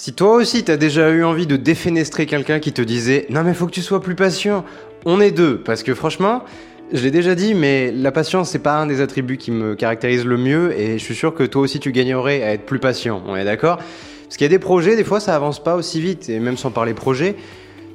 Si 0.00 0.12
toi 0.12 0.36
aussi 0.36 0.62
t'as 0.62 0.76
déjà 0.76 1.10
eu 1.10 1.24
envie 1.24 1.48
de 1.48 1.56
défenestrer 1.56 2.26
quelqu'un 2.26 2.60
qui 2.60 2.72
te 2.72 2.80
disait 2.80 3.26
Non 3.30 3.42
mais 3.42 3.52
faut 3.52 3.66
que 3.66 3.72
tu 3.72 3.82
sois 3.82 4.00
plus 4.00 4.14
patient, 4.14 4.64
on 5.04 5.20
est 5.20 5.32
deux. 5.32 5.58
Parce 5.58 5.82
que 5.82 5.92
franchement, 5.92 6.44
je 6.92 7.02
l'ai 7.02 7.10
déjà 7.10 7.34
dit, 7.34 7.52
mais 7.52 7.90
la 7.90 8.12
patience 8.12 8.50
c'est 8.50 8.60
pas 8.60 8.76
un 8.76 8.86
des 8.86 9.00
attributs 9.00 9.38
qui 9.38 9.50
me 9.50 9.74
caractérise 9.74 10.24
le 10.24 10.36
mieux 10.36 10.72
et 10.78 11.00
je 11.00 11.04
suis 11.04 11.16
sûr 11.16 11.34
que 11.34 11.42
toi 11.42 11.62
aussi 11.62 11.80
tu 11.80 11.90
gagnerais 11.90 12.44
à 12.44 12.52
être 12.52 12.64
plus 12.64 12.78
patient, 12.78 13.24
on 13.26 13.34
est 13.34 13.44
d'accord? 13.44 13.78
Parce 14.22 14.36
qu'il 14.36 14.44
y 14.44 14.46
a 14.46 14.50
des 14.50 14.60
projets, 14.60 14.94
des 14.94 15.02
fois 15.02 15.18
ça 15.18 15.34
avance 15.34 15.60
pas 15.60 15.74
aussi 15.74 16.00
vite, 16.00 16.28
et 16.28 16.38
même 16.38 16.56
sans 16.56 16.70
parler 16.70 16.94
projet, 16.94 17.34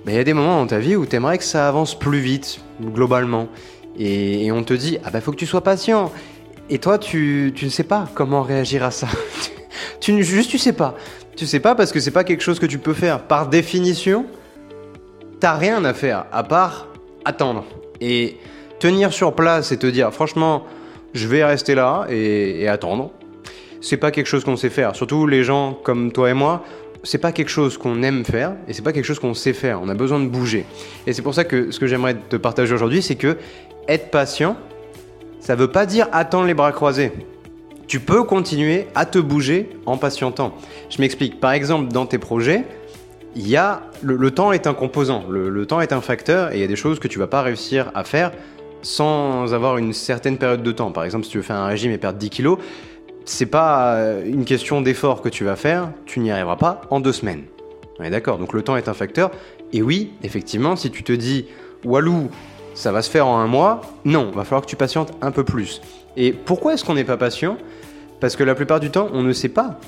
il 0.05 0.13
y 0.13 0.17
a 0.17 0.25
des 0.25 0.33
moments 0.33 0.59
dans 0.59 0.67
ta 0.67 0.79
vie 0.79 0.97
où 0.97 1.05
t'aimerais 1.05 1.38
que 1.38 1.45
ça 1.45 1.70
avance 1.70 1.97
plus 1.97 2.20
vite, 2.20 2.59
globalement. 2.81 3.47
Et, 3.97 4.51
on 4.51 4.65
te 4.65 4.73
dit 4.73 4.97
Ah 5.05 5.09
bah 5.09 5.21
faut 5.21 5.31
que 5.31 5.38
tu 5.38 5.45
sois 5.45 5.63
patient. 5.63 6.11
Et 6.70 6.79
toi 6.79 6.97
tu, 6.97 7.54
tu 7.55 7.63
ne 7.63 7.70
sais 7.70 7.83
pas 7.85 8.09
comment 8.13 8.41
réagir 8.41 8.83
à 8.83 8.91
ça. 8.91 9.07
tu, 9.99 10.23
juste 10.23 10.49
tu 10.49 10.57
sais 10.57 10.73
pas. 10.73 10.95
Tu 11.35 11.47
sais 11.47 11.59
pas 11.59 11.75
parce 11.75 11.91
que 11.91 11.99
c'est 11.99 12.11
pas 12.11 12.23
quelque 12.23 12.41
chose 12.41 12.59
que 12.59 12.65
tu 12.65 12.77
peux 12.77 12.93
faire. 12.93 13.21
Par 13.21 13.47
définition, 13.47 14.25
t'as 15.39 15.55
rien 15.55 15.84
à 15.85 15.93
faire 15.93 16.25
à 16.31 16.43
part 16.43 16.88
attendre. 17.25 17.65
Et 18.01 18.38
tenir 18.79 19.13
sur 19.13 19.34
place 19.34 19.71
et 19.71 19.77
te 19.77 19.88
dire 19.88 20.13
franchement, 20.13 20.65
je 21.13 21.27
vais 21.27 21.43
rester 21.43 21.75
là 21.75 22.05
et, 22.09 22.67
attendre. 22.67 23.12
C'est 23.81 23.98
pas 23.98 24.12
quelque 24.12 24.27
chose 24.27 24.43
qu'on 24.43 24.57
sait 24.57 24.70
faire. 24.70 24.95
Surtout 24.95 25.27
les 25.27 25.43
gens 25.43 25.77
comme 25.84 26.12
toi 26.12 26.29
et 26.29 26.34
moi, 26.34 26.63
c'est 27.03 27.17
pas 27.17 27.31
quelque 27.31 27.49
chose 27.49 27.77
qu'on 27.77 28.01
aime 28.03 28.23
faire 28.23 28.53
et 28.67 28.73
c'est 28.73 28.81
pas 28.81 28.93
quelque 28.93 29.05
chose 29.05 29.20
qu'on 29.20 29.34
sait 29.34 29.53
faire. 29.53 29.81
On 29.81 29.90
a 29.90 29.95
besoin 29.95 30.20
de 30.20 30.27
bouger. 30.27 30.65
Et 31.07 31.13
c'est 31.13 31.21
pour 31.21 31.34
ça 31.34 31.43
que 31.43 31.71
ce 31.71 31.79
que 31.79 31.87
j'aimerais 31.87 32.15
te 32.15 32.35
partager 32.35 32.73
aujourd'hui, 32.73 33.01
c'est 33.01 33.15
que 33.15 33.37
être 33.87 34.12
patient, 34.12 34.55
ça 35.40 35.55
veut 35.55 35.67
pas 35.67 35.85
dire 35.85 36.07
attendre 36.12 36.45
les 36.45 36.53
bras 36.53 36.71
croisés 36.71 37.12
tu 37.93 37.99
peux 37.99 38.23
continuer 38.23 38.88
à 38.95 39.05
te 39.05 39.20
bouger 39.20 39.70
en 39.85 39.97
patientant. 39.97 40.55
Je 40.89 40.99
m'explique. 40.99 41.39
Par 41.39 41.51
exemple, 41.51 41.93
dans 41.93 42.07
tes 42.07 42.17
projets, 42.17 42.63
il 43.35 43.47
y 43.47 43.55
a 43.55 43.84
le, 44.01 44.31
temps 44.31 44.51
est 44.51 44.65
un 44.65 44.73
composant, 44.73 45.25
le, 45.29 45.63
temps 45.68 45.79
est 45.79 45.93
un 45.93 46.01
facteur, 46.01 46.51
et 46.51 46.55
il 46.55 46.62
y 46.62 46.63
a 46.63 46.68
des 46.68 46.76
choses 46.76 46.98
que 46.98 47.07
tu 47.07 47.20
vas 47.20 47.27
pas 47.27 47.43
réussir 47.43 47.91
à 47.93 48.03
faire 48.03 48.31
sans 48.81 49.53
avoir 49.53 49.77
une 49.77 49.93
certaine 49.93 50.40
période 50.40 50.63
de 50.63 50.71
temps. 50.71 50.91
Par 50.91 51.03
exemple, 51.03 51.26
si 51.26 51.29
tu 51.29 51.37
veux 51.37 51.43
faire 51.43 51.57
un 51.57 51.68
régime 51.68 51.91
et 51.91 51.99
perdre 51.99 52.18
10 52.18 52.31
kilos, 52.31 52.57
c'est 53.26 53.45
pas 53.45 53.93
euh, 53.98 54.25
une 54.25 54.46
question 54.46 54.81
d'effort 54.81 55.21
que 55.21 55.29
tu 55.29 55.43
vas 55.43 55.55
faire, 55.55 55.91
tu 56.07 56.20
n'y 56.20 56.31
arriveras 56.31 56.55
pas 56.55 56.81
en 56.90 56.99
deux 56.99 57.13
semaines. 57.13 57.43
On 57.99 58.03
est 58.03 58.09
d'accord. 58.09 58.40
Donc 58.40 58.53
le 58.53 58.63
temps 58.63 58.75
est 58.75 58.87
un 58.87 58.96
facteur. 58.96 59.29
Et 59.71 59.84
oui, 59.84 60.13
effectivement, 60.23 60.75
si 60.75 60.90
tu 60.90 61.03
te 61.03 61.13
dis 61.13 61.46
Walou, 61.85 62.31
ça 62.74 62.91
va 62.91 63.02
se 63.02 63.10
faire 63.10 63.27
en 63.27 63.38
un 63.38 63.48
mois, 63.48 63.82
non, 64.06 64.31
va 64.31 64.44
falloir 64.44 64.62
que 64.62 64.68
tu 64.68 64.75
patientes 64.75 65.13
un 65.22 65.31
peu 65.31 65.44
plus. 65.44 65.81
Et 66.18 66.31
pourquoi 66.31 66.74
est-ce 66.74 66.84
qu'on 66.84 66.96
n'est 66.96 67.03
pas 67.03 67.18
patient? 67.18 67.57
Parce 68.19 68.35
que 68.35 68.44
la 68.44 68.56
plupart 68.56 68.80
du 68.80 68.90
temps, 68.90 69.09
on 69.13 69.24
ne 69.24 69.34
sait 69.34 69.50
pas 69.50 69.80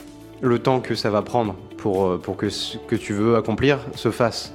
le 0.42 0.60
temps 0.60 0.80
que 0.80 0.96
ça 0.96 1.10
va 1.10 1.22
prendre 1.22 1.56
pour, 1.78 2.08
euh, 2.08 2.18
pour 2.18 2.38
que 2.38 2.50
ce 2.50 2.78
que 2.78 2.96
tu 2.96 3.14
veux 3.14 3.36
accomplir 3.36 3.80
se 3.96 4.12
fasse. 4.12 4.54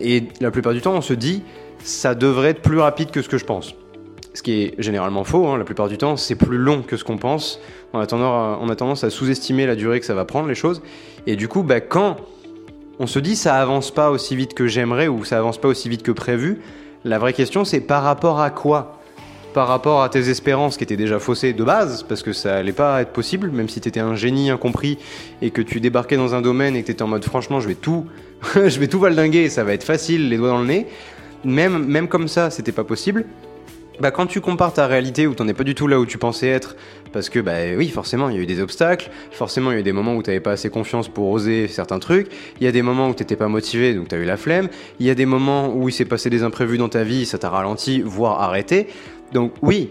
Et 0.00 0.24
la 0.40 0.50
plupart 0.50 0.72
du 0.72 0.80
temps, 0.80 0.94
on 0.94 1.00
se 1.00 1.14
dit, 1.14 1.42
ça 1.82 2.14
devrait 2.14 2.50
être 2.50 2.62
plus 2.62 2.78
rapide 2.78 3.10
que 3.10 3.22
ce 3.22 3.28
que 3.28 3.38
je 3.38 3.44
pense. 3.44 3.74
Ce 4.32 4.42
qui 4.42 4.62
est 4.62 4.74
généralement 4.78 5.24
faux, 5.24 5.48
hein. 5.48 5.58
la 5.58 5.64
plupart 5.64 5.88
du 5.88 5.98
temps, 5.98 6.16
c'est 6.16 6.36
plus 6.36 6.56
long 6.56 6.82
que 6.82 6.96
ce 6.96 7.04
qu'on 7.04 7.18
pense. 7.18 7.60
On 7.92 7.98
a, 7.98 8.06
tendance, 8.06 8.58
on 8.62 8.68
a 8.68 8.76
tendance 8.76 9.02
à 9.02 9.10
sous-estimer 9.10 9.66
la 9.66 9.74
durée 9.74 9.98
que 9.98 10.06
ça 10.06 10.14
va 10.14 10.24
prendre, 10.24 10.48
les 10.48 10.54
choses. 10.54 10.80
Et 11.26 11.34
du 11.34 11.48
coup, 11.48 11.64
bah, 11.64 11.80
quand 11.80 12.16
on 13.00 13.06
se 13.06 13.18
dit 13.18 13.34
ça 13.34 13.56
avance 13.56 13.90
pas 13.90 14.10
aussi 14.10 14.36
vite 14.36 14.54
que 14.54 14.66
j'aimerais 14.68 15.08
ou 15.08 15.24
ça 15.24 15.38
avance 15.38 15.58
pas 15.58 15.68
aussi 15.68 15.88
vite 15.88 16.02
que 16.02 16.12
prévu, 16.12 16.60
la 17.04 17.18
vraie 17.18 17.32
question 17.32 17.64
c'est 17.64 17.80
par 17.80 18.02
rapport 18.02 18.40
à 18.40 18.50
quoi 18.50 19.00
par 19.52 19.68
rapport 19.68 20.02
à 20.02 20.08
tes 20.08 20.28
espérances 20.30 20.76
qui 20.76 20.84
étaient 20.84 20.96
déjà 20.96 21.18
faussées 21.18 21.52
de 21.52 21.64
base, 21.64 22.04
parce 22.04 22.22
que 22.22 22.32
ça 22.32 22.56
allait 22.56 22.72
pas 22.72 23.02
être 23.02 23.10
possible, 23.10 23.50
même 23.50 23.68
si 23.68 23.80
tu 23.80 23.88
étais 23.88 24.00
un 24.00 24.14
génie 24.14 24.50
incompris 24.50 24.98
et 25.42 25.50
que 25.50 25.60
tu 25.60 25.80
débarquais 25.80 26.16
dans 26.16 26.34
un 26.34 26.40
domaine 26.40 26.76
et 26.76 26.82
que 26.82 26.86
tu 26.86 26.92
étais 26.92 27.02
en 27.02 27.08
mode 27.08 27.24
franchement 27.24 27.60
je 27.60 27.68
vais 27.68 27.74
tout, 27.74 28.06
je 28.54 28.78
vais 28.78 28.86
tout 28.86 29.00
valdinguer, 29.00 29.48
ça 29.48 29.64
va 29.64 29.72
être 29.72 29.84
facile, 29.84 30.28
les 30.28 30.36
doigts 30.36 30.50
dans 30.50 30.60
le 30.60 30.66
nez. 30.66 30.86
Même, 31.42 31.84
même 31.86 32.06
comme 32.06 32.28
ça, 32.28 32.50
c'était 32.50 32.72
pas 32.72 32.84
possible. 32.84 33.24
Bah, 34.00 34.10
quand 34.10 34.26
tu 34.26 34.40
compares 34.40 34.72
ta 34.72 34.86
réalité 34.86 35.26
où 35.26 35.34
t'en 35.34 35.46
es 35.46 35.52
pas 35.52 35.64
du 35.64 35.74
tout 35.74 35.86
là 35.86 36.00
où 36.00 36.06
tu 36.06 36.16
pensais 36.16 36.48
être, 36.48 36.74
parce 37.12 37.28
que 37.28 37.38
bah 37.38 37.52
oui, 37.76 37.88
forcément, 37.88 38.30
il 38.30 38.36
y 38.36 38.38
a 38.38 38.42
eu 38.42 38.46
des 38.46 38.60
obstacles, 38.60 39.10
forcément, 39.30 39.70
il 39.70 39.74
y 39.74 39.76
a 39.76 39.80
eu 39.80 39.82
des 39.84 39.92
moments 39.92 40.14
où 40.14 40.22
t'avais 40.22 40.40
pas 40.40 40.52
assez 40.52 40.70
confiance 40.70 41.08
pour 41.08 41.28
oser 41.28 41.68
certains 41.68 41.98
trucs, 41.98 42.28
il 42.60 42.64
y 42.64 42.66
a 42.66 42.72
des 42.72 42.80
moments 42.80 43.08
où 43.08 43.14
t'étais 43.14 43.36
pas 43.36 43.48
motivé, 43.48 43.94
donc 43.94 44.08
t'as 44.08 44.16
eu 44.16 44.24
la 44.24 44.38
flemme, 44.38 44.68
il 45.00 45.06
y 45.06 45.10
a 45.10 45.14
des 45.14 45.26
moments 45.26 45.74
où 45.74 45.88
il 45.88 45.92
s'est 45.92 46.06
passé 46.06 46.30
des 46.30 46.42
imprévus 46.42 46.78
dans 46.78 46.88
ta 46.88 47.04
vie, 47.04 47.26
ça 47.26 47.36
t'a 47.36 47.50
ralenti, 47.50 48.00
voire 48.00 48.40
arrêté. 48.40 48.86
Donc 49.32 49.52
oui, 49.60 49.90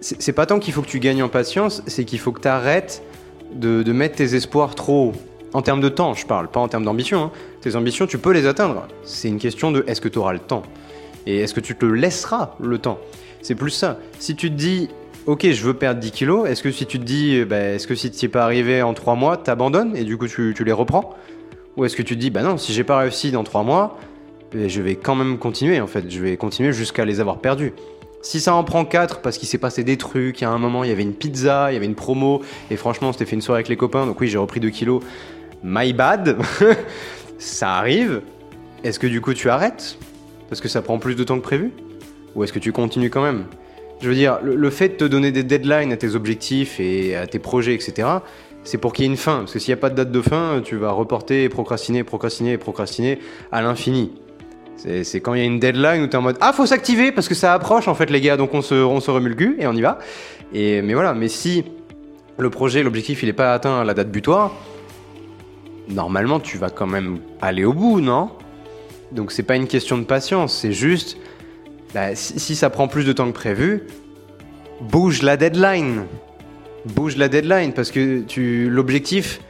c'est 0.00 0.32
pas 0.32 0.46
tant 0.46 0.60
qu'il 0.60 0.72
faut 0.72 0.82
que 0.82 0.88
tu 0.88 1.00
gagnes 1.00 1.24
en 1.24 1.28
patience, 1.28 1.82
c'est 1.88 2.04
qu'il 2.04 2.20
faut 2.20 2.30
que 2.30 2.40
tu 2.40 2.48
arrêtes 2.48 3.02
de, 3.52 3.92
mettre 3.92 4.16
tes 4.16 4.36
espoirs 4.36 4.74
trop 4.74 5.08
haut. 5.08 5.12
En 5.54 5.62
termes 5.62 5.80
de 5.80 5.88
temps, 5.88 6.14
je 6.14 6.26
parle, 6.26 6.48
pas 6.48 6.60
en 6.60 6.68
termes 6.68 6.84
d'ambition. 6.84 7.24
Hein. 7.24 7.30
Tes 7.62 7.74
ambitions, 7.74 8.06
tu 8.06 8.18
peux 8.18 8.32
les 8.32 8.46
atteindre. 8.46 8.86
C'est 9.02 9.28
une 9.28 9.38
question 9.38 9.72
de 9.72 9.82
est-ce 9.86 10.02
que 10.02 10.08
tu 10.08 10.18
auras 10.18 10.34
le 10.34 10.38
temps? 10.38 10.62
Et 11.26 11.38
est-ce 11.38 11.54
que 11.54 11.60
tu 11.60 11.74
te 11.74 11.86
laisseras 11.86 12.54
le 12.60 12.78
temps? 12.78 12.98
C'est 13.42 13.54
plus 13.54 13.70
ça. 13.70 13.98
Si 14.18 14.34
tu 14.34 14.50
te 14.50 14.56
dis, 14.56 14.88
ok, 15.26 15.50
je 15.50 15.62
veux 15.62 15.74
perdre 15.74 16.00
10 16.00 16.10
kilos, 16.10 16.48
est-ce 16.48 16.62
que 16.62 16.70
si 16.70 16.86
tu 16.86 16.98
te 16.98 17.04
dis, 17.04 17.44
bah, 17.44 17.60
est-ce 17.60 17.86
que 17.86 17.94
si 17.94 18.10
tu 18.10 18.16
n'y 18.16 18.24
es 18.24 18.28
pas 18.28 18.44
arrivé 18.44 18.82
en 18.82 18.94
3 18.94 19.14
mois, 19.14 19.36
t'abandonnes 19.36 19.94
et 19.94 20.04
du 20.04 20.16
coup 20.16 20.26
tu, 20.26 20.54
les 20.64 20.72
reprends? 20.72 21.14
Ou 21.76 21.84
est-ce 21.84 21.96
que 21.96 22.02
tu 22.02 22.14
te 22.14 22.20
dis, 22.20 22.30
bah 22.30 22.42
non, 22.42 22.56
si 22.56 22.72
j'ai 22.72 22.82
pas 22.82 22.98
réussi 22.98 23.30
dans 23.30 23.44
3 23.44 23.62
mois, 23.62 23.98
eh, 24.54 24.70
je 24.70 24.80
vais 24.80 24.96
quand 24.96 25.14
même 25.14 25.38
continuer 25.38 25.80
en 25.80 25.86
fait, 25.86 26.10
je 26.10 26.20
vais 26.20 26.36
continuer 26.38 26.72
jusqu'à 26.72 27.04
les 27.04 27.20
avoir 27.20 27.38
perdus. 27.38 27.74
Si 28.22 28.40
ça 28.40 28.54
en 28.54 28.64
prend 28.64 28.84
4 28.84 29.20
parce 29.20 29.38
qu'il 29.38 29.46
s'est 29.46 29.58
passé 29.58 29.84
des 29.84 29.96
trucs, 29.96 30.40
il 30.40 30.44
y 30.44 30.46
a 30.46 30.50
un 30.50 30.58
moment 30.58 30.82
il 30.82 30.88
y 30.88 30.92
avait 30.92 31.02
une 31.02 31.14
pizza, 31.14 31.70
il 31.70 31.74
y 31.74 31.76
avait 31.76 31.86
une 31.86 31.94
promo, 31.94 32.42
et 32.70 32.76
franchement 32.76 33.10
on 33.10 33.12
fait 33.12 33.30
une 33.30 33.42
soirée 33.42 33.58
avec 33.58 33.68
les 33.68 33.76
copains, 33.76 34.06
donc 34.06 34.18
oui 34.20 34.28
j'ai 34.28 34.38
repris 34.38 34.60
2 34.60 34.70
kilos, 34.70 35.02
my 35.62 35.92
bad, 35.92 36.38
ça 37.38 37.74
arrive. 37.74 38.22
Est-ce 38.82 38.98
que 38.98 39.06
du 39.06 39.20
coup 39.20 39.34
tu 39.34 39.50
arrêtes? 39.50 39.98
Parce 40.48 40.60
que 40.60 40.68
ça 40.68 40.80
prend 40.82 40.98
plus 40.98 41.14
de 41.14 41.24
temps 41.24 41.36
que 41.36 41.42
prévu? 41.42 41.72
Ou 42.34 42.44
est-ce 42.44 42.52
que 42.52 42.58
tu 42.58 42.72
continues 42.72 43.10
quand 43.10 43.22
même? 43.22 43.44
Je 44.00 44.08
veux 44.08 44.14
dire, 44.14 44.38
le, 44.42 44.70
fait 44.70 44.90
de 44.90 44.94
te 44.94 45.04
donner 45.04 45.32
des 45.32 45.42
deadlines 45.42 45.92
à 45.92 45.96
tes 45.96 46.14
objectifs 46.14 46.78
et 46.78 47.16
à 47.16 47.26
tes 47.26 47.38
projets, 47.38 47.74
etc., 47.74 48.08
c'est 48.62 48.78
pour 48.78 48.92
qu'il 48.92 49.04
y 49.04 49.08
ait 49.08 49.10
une 49.10 49.16
fin. 49.16 49.38
Parce 49.38 49.52
que 49.52 49.58
s'il 49.58 49.72
n'y 49.72 49.78
a 49.78 49.80
pas 49.80 49.90
de 49.90 49.96
date 49.96 50.12
de 50.12 50.20
fin, 50.20 50.60
tu 50.62 50.76
vas 50.76 50.90
reporter 50.90 51.48
procrastiner, 51.48 52.04
procrastiner 52.04 52.58
procrastiner 52.58 53.18
à 53.50 53.62
l'infini. 53.62 54.12
C'est 54.76 55.20
quand 55.20 55.34
il 55.34 55.40
y 55.40 55.42
a 55.42 55.46
une 55.46 55.58
deadline 55.58 56.02
où 56.02 56.06
tu 56.06 56.12
es 56.12 56.16
en 56.16 56.22
mode 56.22 56.36
Ah, 56.40 56.52
faut 56.52 56.66
s'activer 56.66 57.10
parce 57.10 57.28
que 57.28 57.34
ça 57.34 57.52
approche 57.52 57.88
en 57.88 57.94
fait, 57.94 58.10
les 58.10 58.20
gars, 58.20 58.36
donc 58.36 58.54
on 58.54 58.62
se, 58.62 58.74
on 58.74 59.00
et 59.58 59.66
on 59.66 59.72
y 59.72 59.80
va. 59.80 59.98
Et, 60.52 60.82
mais 60.82 60.94
voilà, 60.94 61.14
mais 61.14 61.28
si 61.28 61.64
le 62.38 62.50
projet, 62.50 62.84
l'objectif, 62.84 63.22
il 63.24 63.26
n'est 63.26 63.32
pas 63.32 63.52
atteint 63.52 63.80
à 63.80 63.84
la 63.84 63.94
date 63.94 64.10
butoir, 64.10 64.52
normalement 65.88 66.38
tu 66.38 66.58
vas 66.58 66.70
quand 66.70 66.86
même 66.86 67.18
aller 67.40 67.64
au 67.64 67.72
bout, 67.72 68.00
non? 68.00 68.30
Donc 69.10 69.32
c'est 69.32 69.42
pas 69.42 69.56
une 69.56 69.66
question 69.66 69.98
de 69.98 70.04
patience, 70.04 70.54
c'est 70.54 70.72
juste 70.72 71.16
bah, 71.94 72.14
si, 72.14 72.56
ça 72.56 72.70
prend 72.70 72.88
plus 72.88 73.04
de 73.04 73.12
temps 73.12 73.26
que 73.26 73.34
prévu, 73.34 73.84
bouge 74.80 75.22
la 75.22 75.36
deadline. 75.36 76.04
Bouge 76.84 77.16
la 77.16 77.28
deadline 77.28 77.72
parce 77.72 77.90
que 77.90 78.20
tu 78.20 78.68
l'objectif 78.70 79.40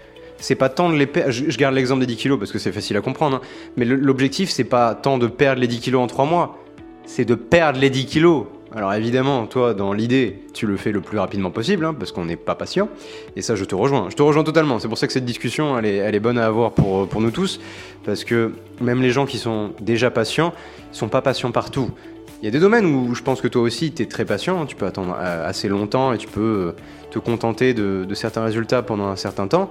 c'est 0.41 0.55
pas 0.55 0.69
tant 0.69 0.89
de 0.89 0.95
les 0.95 1.07
perdre. 1.07 1.31
Je, 1.31 1.57
garde 1.59 1.75
l'exemple 1.75 2.01
des 2.01 2.07
10 2.07 2.17
kilos 2.17 2.39
parce 2.39 2.53
que 2.53 2.59
c'est 2.59 2.73
facile 2.73 2.97
à 2.97 3.01
comprendre. 3.01 3.37
Hein. 3.37 3.41
Mais 3.77 3.85
l'objectif, 3.85 4.51
c'est 4.51 4.65
pas 4.65 4.95
tant 4.95 5.19
de 5.19 5.27
perdre 5.27 5.61
les 5.61 5.67
10 5.67 5.81
kilos 5.81 6.03
en 6.03 6.07
3 6.07 6.25
mois, 6.27 6.59
c'est 7.07 7.25
de 7.25 7.35
perdre 7.35 7.81
les 7.81 7.91
10 7.91 8.07
kilos. 8.07 8.45
Alors 8.75 8.93
évidemment, 8.93 9.47
toi, 9.47 9.73
dans 9.73 9.95
l'idée, 9.95 10.43
tu 10.53 10.67
le 10.67 10.77
fais 10.77 10.93
le 10.93 11.01
plus 11.01 11.19
rapidement 11.19 11.51
possible, 11.51 11.87
hein, 11.87 11.95
parce 11.95 12.13
qu'on 12.13 12.27
n'est 12.27 12.37
pas 12.37 12.55
patient. 12.55 12.89
Et 13.35 13.43
ça, 13.43 13.57
je 13.57 13.65
te 13.65 13.75
rejoins. 13.75 14.11
Je 14.11 14.17
te 14.17 14.23
rejoins 14.23 14.45
totalement. 14.45 14.79
C'est 14.79 14.89
pour 14.89 14.99
ça 14.99 15.07
que 15.07 15.13
cette 15.13 15.25
discussion, 15.25 15.79
elle 15.79 16.15
est, 16.15 16.21
bonne 16.21 16.39
à 16.39 16.47
avoir 16.47 16.73
pour, 16.73 17.21
nous 17.21 17.31
tous, 17.31 17.61
parce 18.05 18.25
que 18.25 18.53
même 18.81 19.01
les 19.01 19.11
gens 19.11 19.25
qui 19.25 19.39
sont 19.39 19.73
déjà 19.81 20.11
patients, 20.11 20.53
ils 20.93 20.97
sont 20.97 21.09
pas 21.09 21.23
patients 21.23 21.51
partout. 21.51 21.91
Il 22.41 22.45
y 22.45 22.49
a 22.49 22.51
des 22.53 22.61
domaines 22.61 22.87
où 22.87 23.15
je 23.15 23.23
pense 23.23 23.41
que 23.41 23.49
toi 23.49 23.63
aussi, 23.63 23.93
tu 23.93 24.03
es 24.03 24.07
très 24.07 24.25
patient, 24.25 24.63
hein. 24.63 24.67
tu 24.67 24.77
peux 24.77 24.87
attendre 24.87 25.17
euh, 25.19 25.49
assez 25.49 25.69
longtemps 25.69 26.13
et 26.13 26.19
tu 26.19 26.29
peux 26.29 26.41
euh, 26.41 26.73
te 27.11 27.19
contenter 27.19 27.75
de, 27.75 28.05
de 28.09 28.15
certains 28.15 28.45
résultats 28.45 28.83
pendant 28.83 29.09
un 29.09 29.17
certain 29.17 29.49
temps. 29.49 29.71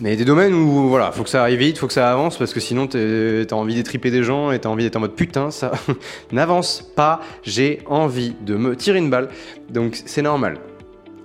Mais 0.00 0.10
il 0.10 0.12
y 0.12 0.16
a 0.16 0.18
des 0.18 0.24
domaines 0.24 0.54
où 0.54 0.88
voilà, 0.88 1.12
faut 1.12 1.22
que 1.22 1.28
ça 1.28 1.42
arrive 1.42 1.58
vite, 1.58 1.78
faut 1.78 1.86
que 1.86 1.92
ça 1.92 2.10
avance 2.10 2.38
parce 2.38 2.52
que 2.52 2.60
sinon 2.60 2.86
t'as 2.86 3.54
envie 3.54 3.74
d'étriper 3.74 4.10
des 4.10 4.22
gens 4.22 4.50
et 4.50 4.58
t'as 4.58 4.68
envie 4.68 4.84
d'être 4.84 4.96
en 4.96 5.00
mode 5.00 5.14
putain, 5.14 5.50
ça 5.50 5.72
n'avance 6.32 6.90
pas, 6.96 7.20
j'ai 7.42 7.80
envie 7.86 8.34
de 8.40 8.56
me 8.56 8.74
tirer 8.74 8.98
une 8.98 9.10
balle. 9.10 9.28
Donc 9.70 10.00
c'est 10.06 10.22
normal. 10.22 10.58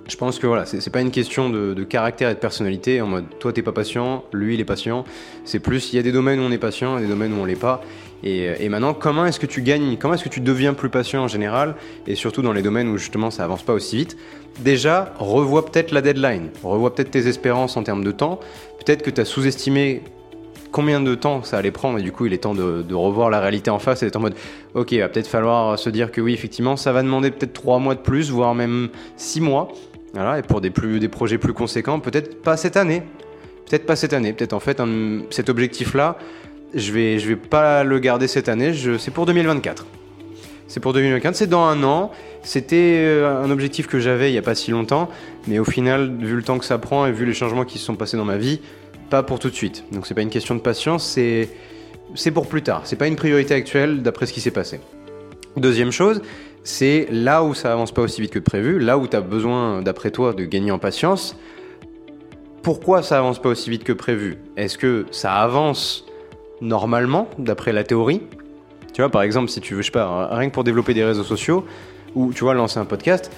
Je 0.06 0.16
pense 0.16 0.38
que 0.38 0.46
voilà, 0.46 0.64
c'est 0.64 0.90
pas 0.90 1.02
une 1.02 1.10
question 1.10 1.50
de, 1.50 1.84
caractère 1.84 2.30
et 2.30 2.34
de 2.34 2.38
personnalité 2.38 3.02
en 3.02 3.06
mode 3.06 3.26
toi 3.38 3.52
t'es 3.52 3.62
pas 3.62 3.72
patient, 3.72 4.24
lui 4.32 4.54
il 4.54 4.60
est 4.60 4.64
patient. 4.64 5.04
C'est 5.44 5.58
plus, 5.58 5.92
il 5.92 5.96
y 5.96 5.98
a 5.98 6.02
des 6.02 6.12
domaines 6.12 6.40
où 6.40 6.42
on 6.42 6.50
est 6.50 6.58
patient 6.58 6.98
et 6.98 7.02
des 7.02 7.08
domaines 7.08 7.32
où 7.32 7.36
on 7.36 7.44
l'est 7.44 7.56
pas. 7.56 7.82
Et, 8.24 8.64
et, 8.64 8.68
maintenant, 8.68 8.94
comment 8.94 9.26
est-ce 9.26 9.38
que 9.38 9.46
tu 9.46 9.62
gagnes, 9.62 9.96
comment 9.96 10.14
est-ce 10.14 10.24
que 10.24 10.28
tu 10.28 10.40
deviens 10.40 10.74
plus 10.74 10.88
patient 10.88 11.22
en 11.22 11.28
général? 11.28 11.76
Et 12.06 12.14
surtout 12.14 12.42
dans 12.42 12.52
les 12.52 12.62
domaines 12.62 12.88
où 12.88 12.98
justement 12.98 13.30
ça 13.30 13.44
avance 13.44 13.62
pas 13.62 13.72
aussi 13.72 13.96
vite. 13.96 14.16
Déjà, 14.60 15.14
revois 15.18 15.64
peut-être 15.66 15.92
la 15.92 16.02
deadline, 16.02 16.50
revois 16.64 16.94
peut-être 16.94 17.12
tes 17.12 17.28
espérances 17.28 17.76
en 17.76 17.84
termes 17.84 18.02
de 18.02 18.10
temps. 18.10 18.40
Peut-être 18.84 19.02
que 19.02 19.10
tu 19.10 19.20
as 19.20 19.24
sous-estimé 19.24 20.02
combien 20.70 21.00
de 21.00 21.14
temps 21.14 21.42
ça 21.42 21.58
allait 21.58 21.70
prendre. 21.70 21.98
Et 21.98 22.02
du 22.02 22.12
coup 22.12 22.26
il 22.26 22.32
est 22.32 22.38
temps 22.38 22.54
de, 22.54 22.94
revoir 22.94 23.30
la 23.30 23.40
réalité 23.40 23.70
en 23.70 23.78
face 23.78 24.02
et 24.02 24.06
d'être 24.06 24.16
en 24.16 24.20
mode 24.20 24.34
ok 24.74 24.92
il 24.92 25.00
va 25.00 25.08
peut-être 25.08 25.28
falloir 25.28 25.78
se 25.78 25.90
dire 25.90 26.10
que 26.10 26.20
oui 26.20 26.34
effectivement 26.34 26.76
ça 26.76 26.92
va 26.92 27.02
demander 27.02 27.30
peut-être 27.30 27.52
3 27.52 27.78
mois 27.78 27.94
de 27.94 28.00
plus 28.00 28.30
voire 28.30 28.54
même 28.54 28.88
6 29.16 29.40
mois. 29.40 29.68
Voilà 30.14 30.38
et 30.38 30.42
pour 30.42 30.60
des, 30.60 30.70
plus, 30.70 31.00
des 31.00 31.08
projets 31.08 31.38
plus 31.38 31.52
conséquents 31.52 32.00
peut-être 32.00 32.42
pas 32.42 32.56
cette 32.56 32.76
année. 32.76 33.02
Peut-être 33.68 33.84
pas 33.84 33.96
cette 33.96 34.14
année, 34.14 34.32
peut-être 34.32 34.54
en 34.54 34.60
fait 34.60 34.80
cet 35.28 35.50
objectif-là, 35.50 36.16
je 36.74 36.92
vais, 36.92 37.18
je 37.18 37.28
vais 37.28 37.36
pas 37.36 37.84
le 37.84 37.98
garder 37.98 38.28
cette 38.28 38.48
année, 38.48 38.72
c'est 38.98 39.10
pour 39.10 39.26
2024. 39.26 39.86
C'est 40.66 40.80
pour 40.80 40.92
2024, 40.92 41.34
c'est 41.34 41.46
dans 41.46 41.64
un 41.64 41.82
an. 41.82 42.10
C'était 42.42 42.98
euh, 42.98 43.42
un 43.42 43.50
objectif 43.50 43.86
que 43.86 43.98
j'avais 43.98 44.28
il 44.28 44.32
n'y 44.32 44.38
a 44.38 44.42
pas 44.42 44.54
si 44.54 44.70
longtemps, 44.70 45.08
mais 45.46 45.58
au 45.58 45.64
final, 45.64 46.14
vu 46.18 46.36
le 46.36 46.42
temps 46.42 46.58
que 46.58 46.64
ça 46.64 46.78
prend 46.78 47.06
et 47.06 47.12
vu 47.12 47.24
les 47.24 47.32
changements 47.32 47.64
qui 47.64 47.78
se 47.78 47.84
sont 47.84 47.96
passés 47.96 48.16
dans 48.16 48.26
ma 48.26 48.36
vie, 48.36 48.60
pas 49.08 49.22
pour 49.22 49.38
tout 49.38 49.48
de 49.48 49.54
suite. 49.54 49.84
Donc 49.92 50.06
c'est 50.06 50.14
pas 50.14 50.20
une 50.20 50.30
question 50.30 50.54
de 50.54 50.60
patience, 50.60 51.04
c'est 51.04 51.48
c'est 52.14 52.30
pour 52.30 52.46
plus 52.46 52.62
tard. 52.62 52.82
C'est 52.84 52.96
pas 52.96 53.06
une 53.06 53.16
priorité 53.16 53.54
actuelle 53.54 54.02
d'après 54.02 54.26
ce 54.26 54.32
qui 54.32 54.40
s'est 54.40 54.50
passé. 54.50 54.80
Deuxième 55.56 55.90
chose, 55.90 56.22
c'est 56.64 57.08
là 57.10 57.42
où 57.42 57.54
ça 57.54 57.72
avance 57.72 57.92
pas 57.92 58.02
aussi 58.02 58.20
vite 58.20 58.32
que 58.32 58.38
prévu, 58.38 58.78
là 58.78 58.98
où 58.98 59.06
tu 59.06 59.16
as 59.16 59.20
besoin, 59.20 59.82
d'après 59.82 60.10
toi, 60.10 60.32
de 60.32 60.44
gagner 60.44 60.70
en 60.70 60.78
patience. 60.78 61.36
Pourquoi 62.62 63.02
ça 63.02 63.18
avance 63.18 63.40
pas 63.40 63.48
aussi 63.48 63.70
vite 63.70 63.84
que 63.84 63.92
prévu? 63.92 64.36
Est-ce 64.56 64.76
que 64.76 65.06
ça 65.10 65.34
avance 65.34 66.07
normalement, 66.60 67.28
d'après 67.38 67.72
la 67.72 67.84
théorie. 67.84 68.22
Tu 68.92 69.02
vois, 69.02 69.10
par 69.10 69.22
exemple, 69.22 69.50
si 69.50 69.60
tu 69.60 69.74
veux, 69.74 69.82
je 69.82 69.86
sais 69.86 69.92
pas, 69.92 70.28
rien 70.32 70.48
que 70.48 70.54
pour 70.54 70.64
développer 70.64 70.94
des 70.94 71.04
réseaux 71.04 71.24
sociaux, 71.24 71.64
ou 72.14 72.32
tu 72.32 72.44
vois, 72.44 72.54
lancer 72.54 72.78
un 72.78 72.84
podcast, 72.84 73.30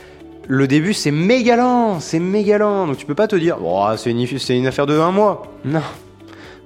le 0.49 0.67
début 0.67 0.95
c'est 0.95 1.11
méga 1.11 1.57
lent, 1.57 2.01
c'est 2.01 2.19
méga 2.19 2.59
lent, 2.59 2.87
donc 2.87 2.97
tu 2.97 3.07
peux 3.07 3.15
pas 3.15 3.29
te 3.29 3.37
dire, 3.37 3.59
oh, 3.63 3.87
c'est 3.97 4.11
une, 4.11 4.21
une 4.21 4.67
affaire 4.67 4.87
de 4.87 4.99
un 4.99 5.13
mois. 5.13 5.43
Non, 5.65 5.83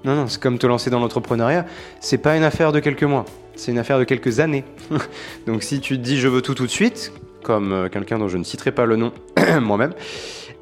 non, 0.05 0.15
non, 0.15 0.27
c'est 0.29 0.41
comme 0.41 0.59
te 0.59 0.67
lancer 0.67 0.91
dans 0.91 1.01
l'entrepreneuriat, 1.01 1.67
c'est 2.01 2.19
pas 2.19 2.37
une 2.37 2.45
affaire 2.45 2.73
de 2.73 2.81
quelques 2.81 3.05
mois, 3.05 3.25
c'est 3.56 3.73
une 3.73 3.79
affaire 3.79 3.99
de 3.99 4.05
quelques 4.05 4.41
années. 4.41 4.65
donc 5.47 5.62
si 5.62 5.81
tu 5.81 5.97
te 5.97 6.03
dis 6.03 6.19
je 6.19 6.29
veux 6.29 6.43
tout 6.43 6.55
tout 6.55 6.67
de 6.67 6.71
suite, 6.71 7.12
comme 7.43 7.73
euh, 7.73 7.89
quelqu'un 7.89 8.19
dont 8.19 8.29
je 8.29 8.39
ne 8.39 8.45
citerai 8.45 8.73
pas 8.73 8.87
le 8.87 8.97
nom 8.97 9.12
moi-même, 9.61 9.93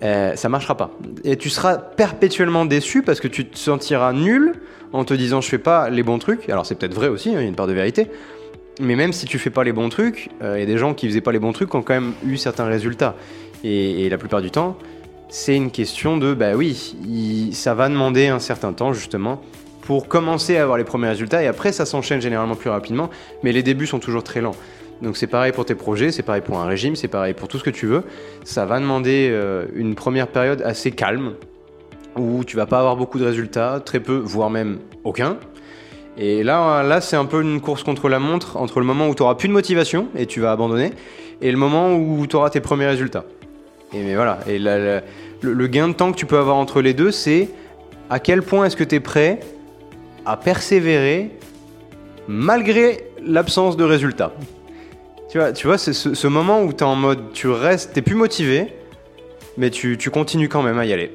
euh, 0.02 0.34
ça 0.37 0.49
marchera 0.49 0.76
pas. 0.76 0.90
Et 1.25 1.37
tu 1.37 1.50
seras 1.50 1.78
perpétuellement 1.78 2.64
déçu 2.64 3.02
parce 3.02 3.20
que 3.20 3.28
tu 3.28 3.46
te 3.46 3.58
sentiras 3.58 4.12
nul 4.12 4.54
en 4.93 5.04
te 5.04 5.14
disant 5.14 5.40
je 5.40 5.49
fais 5.49 5.58
pas 5.58 5.90
les 5.90 6.02
bons 6.02 6.19
trucs. 6.19 6.49
Alors 6.49 6.66
c'est 6.66 6.75
peut-être 6.75 6.94
vrai 6.94 7.08
aussi, 7.08 7.31
hein, 7.31 7.37
il 7.37 7.43
y 7.43 7.44
a 7.44 7.49
une 7.49 7.54
part 7.54 7.66
de 7.66 7.72
vérité. 7.72 8.08
Mais 8.81 8.96
même 8.96 9.12
si 9.12 9.26
tu 9.26 9.38
fais 9.38 9.50
pas 9.50 9.64
les 9.64 9.72
bons 9.72 9.90
trucs, 9.90 10.31
il 10.40 10.58
y 10.58 10.62
a 10.62 10.66
des 10.66 10.78
gens 10.78 10.94
qui 10.94 11.06
faisaient 11.06 11.20
pas 11.20 11.31
les 11.31 11.38
bons 11.38 11.52
trucs 11.52 11.69
qui 11.69 11.76
ont 11.76 11.82
quand 11.82 11.93
même 11.93 12.14
eu 12.26 12.38
certains 12.38 12.64
résultats. 12.64 13.14
Et, 13.64 14.08
la 14.08 14.19
plupart 14.19 14.43
du 14.43 14.50
temps, 14.50 14.76
c'est 15.28 15.54
une 15.54 15.70
question 15.70 16.16
de 16.16 16.34
bah 16.34 16.55
oui, 16.55 17.50
ça 17.52 17.75
va 17.75 17.88
demander 17.88 18.28
un 18.28 18.38
certain 18.38 18.72
temps 18.72 18.93
justement 18.93 19.40
pour 19.82 20.08
commencer 20.08 20.56
à 20.56 20.62
avoir 20.62 20.78
les 20.78 20.84
premiers 20.84 21.08
résultats 21.08 21.43
et 21.43 21.46
après 21.46 21.72
ça 21.72 21.84
s'enchaîne 21.87 22.20
généralement 22.20 22.55
plus 22.55 22.70
rapidement, 22.70 23.10
mais 23.43 23.52
les 23.52 23.62
débuts 23.62 23.87
sont 23.87 23.98
toujours 23.98 24.22
très 24.22 24.40
lents. 24.40 24.55
Donc 25.02 25.16
c'est 25.16 25.26
pareil 25.26 25.50
pour 25.50 25.64
tes 25.64 25.75
projets, 25.75 26.12
c'est 26.12 26.22
pareil 26.22 26.43
pour 26.43 26.58
un 26.60 26.66
régime, 26.66 26.94
c'est 26.94 27.08
pareil 27.08 27.34
pour 27.34 27.49
tout 27.49 27.58
ce 27.58 27.64
que 27.64 27.70
tu 27.70 27.87
veux. 27.87 28.04
Ça 28.44 28.64
va 28.66 28.78
demander 28.78 29.28
euh, 29.32 29.66
une 29.75 29.96
première 29.96 30.28
période 30.28 30.62
assez 30.62 30.93
calme, 30.93 31.32
où 32.16 32.44
tu 32.44 32.56
vas 32.56 32.66
pas 32.66 32.78
avoir 32.78 32.96
beaucoup 32.96 33.19
de 33.19 33.25
résultats, 33.25 33.81
très 33.84 33.99
peu, 33.99 34.16
voire 34.16 34.49
même 34.49 34.78
aucun. 35.02 35.38
Et 36.16 36.44
là, 36.44 37.00
c'est 37.00 37.16
un 37.16 37.25
peu 37.25 37.43
une 37.43 37.60
course 37.60 37.82
contre 37.82 38.08
la 38.08 38.20
montre 38.20 38.56
entre 38.58 38.78
le 38.78 38.87
moment 38.87 39.08
où 39.08 39.14
tu 39.14 39.22
auras 39.22 39.34
plus 39.34 39.49
de 39.49 39.52
motivation 39.52 40.08
et 40.14 40.26
tu 40.26 40.40
vas 40.40 40.52
abandonner, 40.52 40.93
et 41.40 41.50
le 41.50 41.56
moment 41.56 41.94
où 41.94 42.25
tu 42.26 42.37
auras 42.37 42.50
tes 42.50 42.60
premiers 42.60 42.87
résultats. 42.87 43.25
Et 43.93 44.02
mais 44.02 44.14
voilà, 44.14 44.38
et 44.46 44.58
le, 44.58 45.00
le, 45.40 45.66
gain 45.66 45.88
de 45.88 45.94
temps 45.94 46.12
que 46.12 46.16
tu 46.16 46.26
peux 46.26 46.38
avoir 46.38 46.56
entre 46.56 46.81
les 46.81 46.94
deux, 46.94 47.10
c'est 47.10 47.48
à 48.08 48.20
quel 48.20 48.43
point 48.43 48.66
est-ce 48.66 48.76
que 48.76 48.84
tu 48.84 48.94
es 48.94 49.00
prêt 49.00 49.40
à 50.25 50.37
persévérer 50.37 51.31
malgré 52.28 53.08
l'absence 53.25 53.76
de 53.76 53.84
résultats. 53.84 54.32
Tu 55.32 55.38
vois, 55.38 55.50
tu 55.52 55.67
vois 55.67 55.79
c'est 55.79 55.94
ce, 55.94 56.26
moment 56.26 56.62
où 56.62 56.75
tu 56.75 56.81
es 56.81 56.82
en 56.82 56.94
mode, 56.94 57.32
tu 57.32 57.49
restes, 57.49 57.94
t'es 57.94 58.02
plus 58.02 58.17
motivé, 58.17 58.75
mais 59.56 59.70
tu, 59.70 59.96
continues 60.11 60.50
quand 60.50 60.61
même 60.61 60.79
à 60.79 60.84
y 60.84 60.93
aller. 60.93 61.11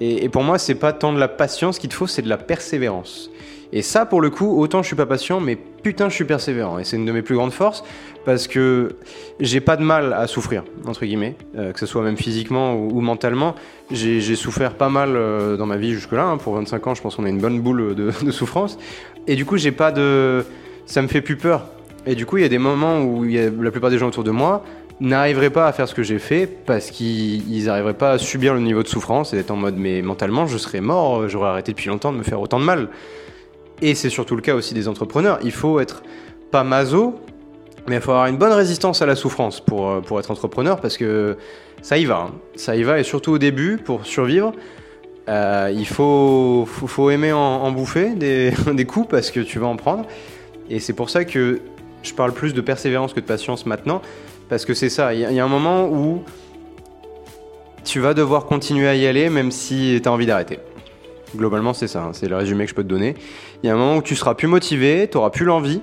Et, 0.00 0.28
pour 0.28 0.44
moi, 0.44 0.58
c'est 0.58 0.76
pas 0.76 0.92
tant 0.92 1.12
de 1.12 1.18
la 1.18 1.26
patience 1.26 1.80
qu'il 1.80 1.90
te 1.90 1.94
faut, 1.96 2.06
c'est 2.06 2.22
de 2.22 2.28
la 2.28 2.36
persévérance. 2.36 3.30
Et 3.72 3.82
ça, 3.82 4.06
pour 4.06 4.20
le 4.20 4.30
coup, 4.30 4.60
autant 4.60 4.82
je 4.82 4.86
suis 4.86 4.94
pas 4.94 5.06
patient, 5.06 5.40
mais 5.40 5.56
putain, 5.56 6.08
je 6.08 6.14
suis 6.14 6.24
persévérant. 6.24 6.78
Et 6.78 6.84
c'est 6.84 6.94
une 6.94 7.04
de 7.04 7.10
mes 7.10 7.22
plus 7.22 7.34
grandes 7.34 7.50
forces 7.50 7.82
parce 8.24 8.46
que 8.46 8.90
j'ai 9.40 9.60
pas 9.60 9.76
de 9.76 9.82
mal 9.82 10.12
à 10.12 10.28
souffrir, 10.28 10.62
entre 10.86 11.04
guillemets, 11.04 11.34
euh, 11.58 11.72
que 11.72 11.80
ce 11.80 11.86
soit 11.86 12.02
même 12.02 12.16
physiquement 12.16 12.76
ou, 12.76 13.00
mentalement. 13.00 13.56
J'ai 13.90 14.36
souffert 14.36 14.74
pas 14.74 14.88
mal 14.88 15.16
euh, 15.16 15.56
dans 15.56 15.66
ma 15.66 15.78
vie 15.78 15.94
jusque-là. 15.94 16.26
Hein. 16.26 16.36
Pour 16.36 16.54
25 16.54 16.86
ans, 16.86 16.94
je 16.94 17.02
pense 17.02 17.16
qu'on 17.16 17.24
a 17.24 17.28
une 17.28 17.40
bonne 17.40 17.60
boule 17.60 17.96
de, 17.96 18.12
de 18.24 18.30
souffrance. 18.30 18.78
Et 19.26 19.34
du 19.34 19.44
coup, 19.44 19.56
j'ai 19.56 19.72
pas 19.72 19.90
de. 19.90 20.44
Ça 20.86 21.02
me 21.02 21.08
fait 21.08 21.22
plus 21.22 21.36
peur 21.36 21.66
et 22.06 22.14
du 22.14 22.26
coup, 22.26 22.38
il 22.38 22.42
y 22.42 22.46
a 22.46 22.48
des 22.48 22.58
moments 22.58 23.00
où 23.00 23.24
la 23.24 23.70
plupart 23.70 23.90
des 23.90 23.98
gens 23.98 24.08
autour 24.08 24.24
de 24.24 24.30
moi 24.30 24.64
n'arriveraient 25.00 25.50
pas 25.50 25.66
à 25.66 25.72
faire 25.72 25.88
ce 25.88 25.94
que 25.94 26.02
j'ai 26.02 26.18
fait 26.18 26.46
parce 26.46 26.90
qu'ils 26.90 27.64
n'arriveraient 27.64 27.94
pas 27.94 28.12
à 28.12 28.18
subir 28.18 28.54
le 28.54 28.60
niveau 28.60 28.82
de 28.82 28.88
souffrance 28.88 29.32
et 29.32 29.36
d'être 29.36 29.50
en 29.50 29.56
mode 29.56 29.76
mais 29.76 30.00
mentalement 30.02 30.46
je 30.46 30.58
serais 30.58 30.80
mort, 30.80 31.28
j'aurais 31.28 31.48
arrêté 31.48 31.72
depuis 31.72 31.88
longtemps 31.88 32.12
de 32.12 32.18
me 32.18 32.22
faire 32.22 32.40
autant 32.40 32.60
de 32.60 32.64
mal. 32.64 32.88
Et 33.80 33.94
c'est 33.94 34.10
surtout 34.10 34.36
le 34.36 34.42
cas 34.42 34.54
aussi 34.54 34.74
des 34.74 34.86
entrepreneurs. 34.86 35.40
Il 35.42 35.50
faut 35.50 35.80
être 35.80 36.02
pas 36.52 36.62
maso, 36.62 37.16
mais 37.88 37.96
il 37.96 38.00
faut 38.00 38.12
avoir 38.12 38.26
une 38.26 38.36
bonne 38.36 38.52
résistance 38.52 39.02
à 39.02 39.06
la 39.06 39.16
souffrance 39.16 39.60
pour, 39.60 39.88
euh, 39.88 40.00
pour 40.00 40.20
être 40.20 40.30
entrepreneur 40.30 40.80
parce 40.80 40.96
que 40.96 41.36
ça 41.82 41.98
y 41.98 42.04
va. 42.04 42.28
Hein. 42.28 42.30
Ça 42.54 42.76
y 42.76 42.84
va 42.84 43.00
et 43.00 43.02
surtout 43.02 43.32
au 43.32 43.38
début 43.38 43.78
pour 43.78 44.06
survivre. 44.06 44.52
Euh, 45.28 45.72
il 45.74 45.86
faut, 45.86 46.66
faut, 46.66 47.10
aimer 47.10 47.32
en, 47.32 47.70
bouffer 47.70 48.10
des, 48.10 48.52
des 48.72 48.84
coups 48.84 49.08
parce 49.08 49.30
que 49.30 49.40
tu 49.40 49.58
vas 49.58 49.66
en 49.66 49.76
prendre. 49.76 50.04
Et 50.68 50.78
c'est 50.78 50.92
pour 50.92 51.10
ça 51.10 51.24
que 51.24 51.60
je 52.02 52.14
parle 52.14 52.32
plus 52.32 52.54
de 52.54 52.60
persévérance 52.60 53.12
que 53.12 53.20
de 53.20 53.24
patience 53.24 53.66
maintenant, 53.66 54.02
parce 54.48 54.64
que 54.64 54.74
c'est 54.74 54.90
ça, 54.90 55.14
il 55.14 55.20
y, 55.20 55.40
a 55.40 55.44
un 55.44 55.48
moment 55.48 55.88
où 55.88 56.22
tu 57.84 58.00
vas 58.00 58.14
devoir 58.14 58.46
continuer 58.46 58.88
à 58.88 58.94
y 58.94 59.06
aller 59.06 59.30
même 59.30 59.50
si 59.50 59.98
tu 60.02 60.08
as 60.08 60.12
envie 60.12 60.26
d'arrêter. 60.26 60.58
Globalement, 61.34 61.72
c'est 61.72 61.88
ça, 61.88 62.02
hein, 62.02 62.10
c'est 62.12 62.28
le 62.28 62.36
résumé 62.36 62.64
que 62.64 62.70
je 62.70 62.74
peux 62.74 62.82
te 62.82 62.88
donner. 62.88 63.14
Il 63.62 63.66
y 63.66 63.70
a 63.70 63.74
un 63.74 63.76
moment 63.76 63.96
où 63.96 64.02
tu 64.02 64.14
seras 64.14 64.34
plus 64.34 64.48
motivé, 64.48 65.08
tu 65.10 65.16
auras 65.16 65.30
plus 65.30 65.46
l'envie. 65.46 65.80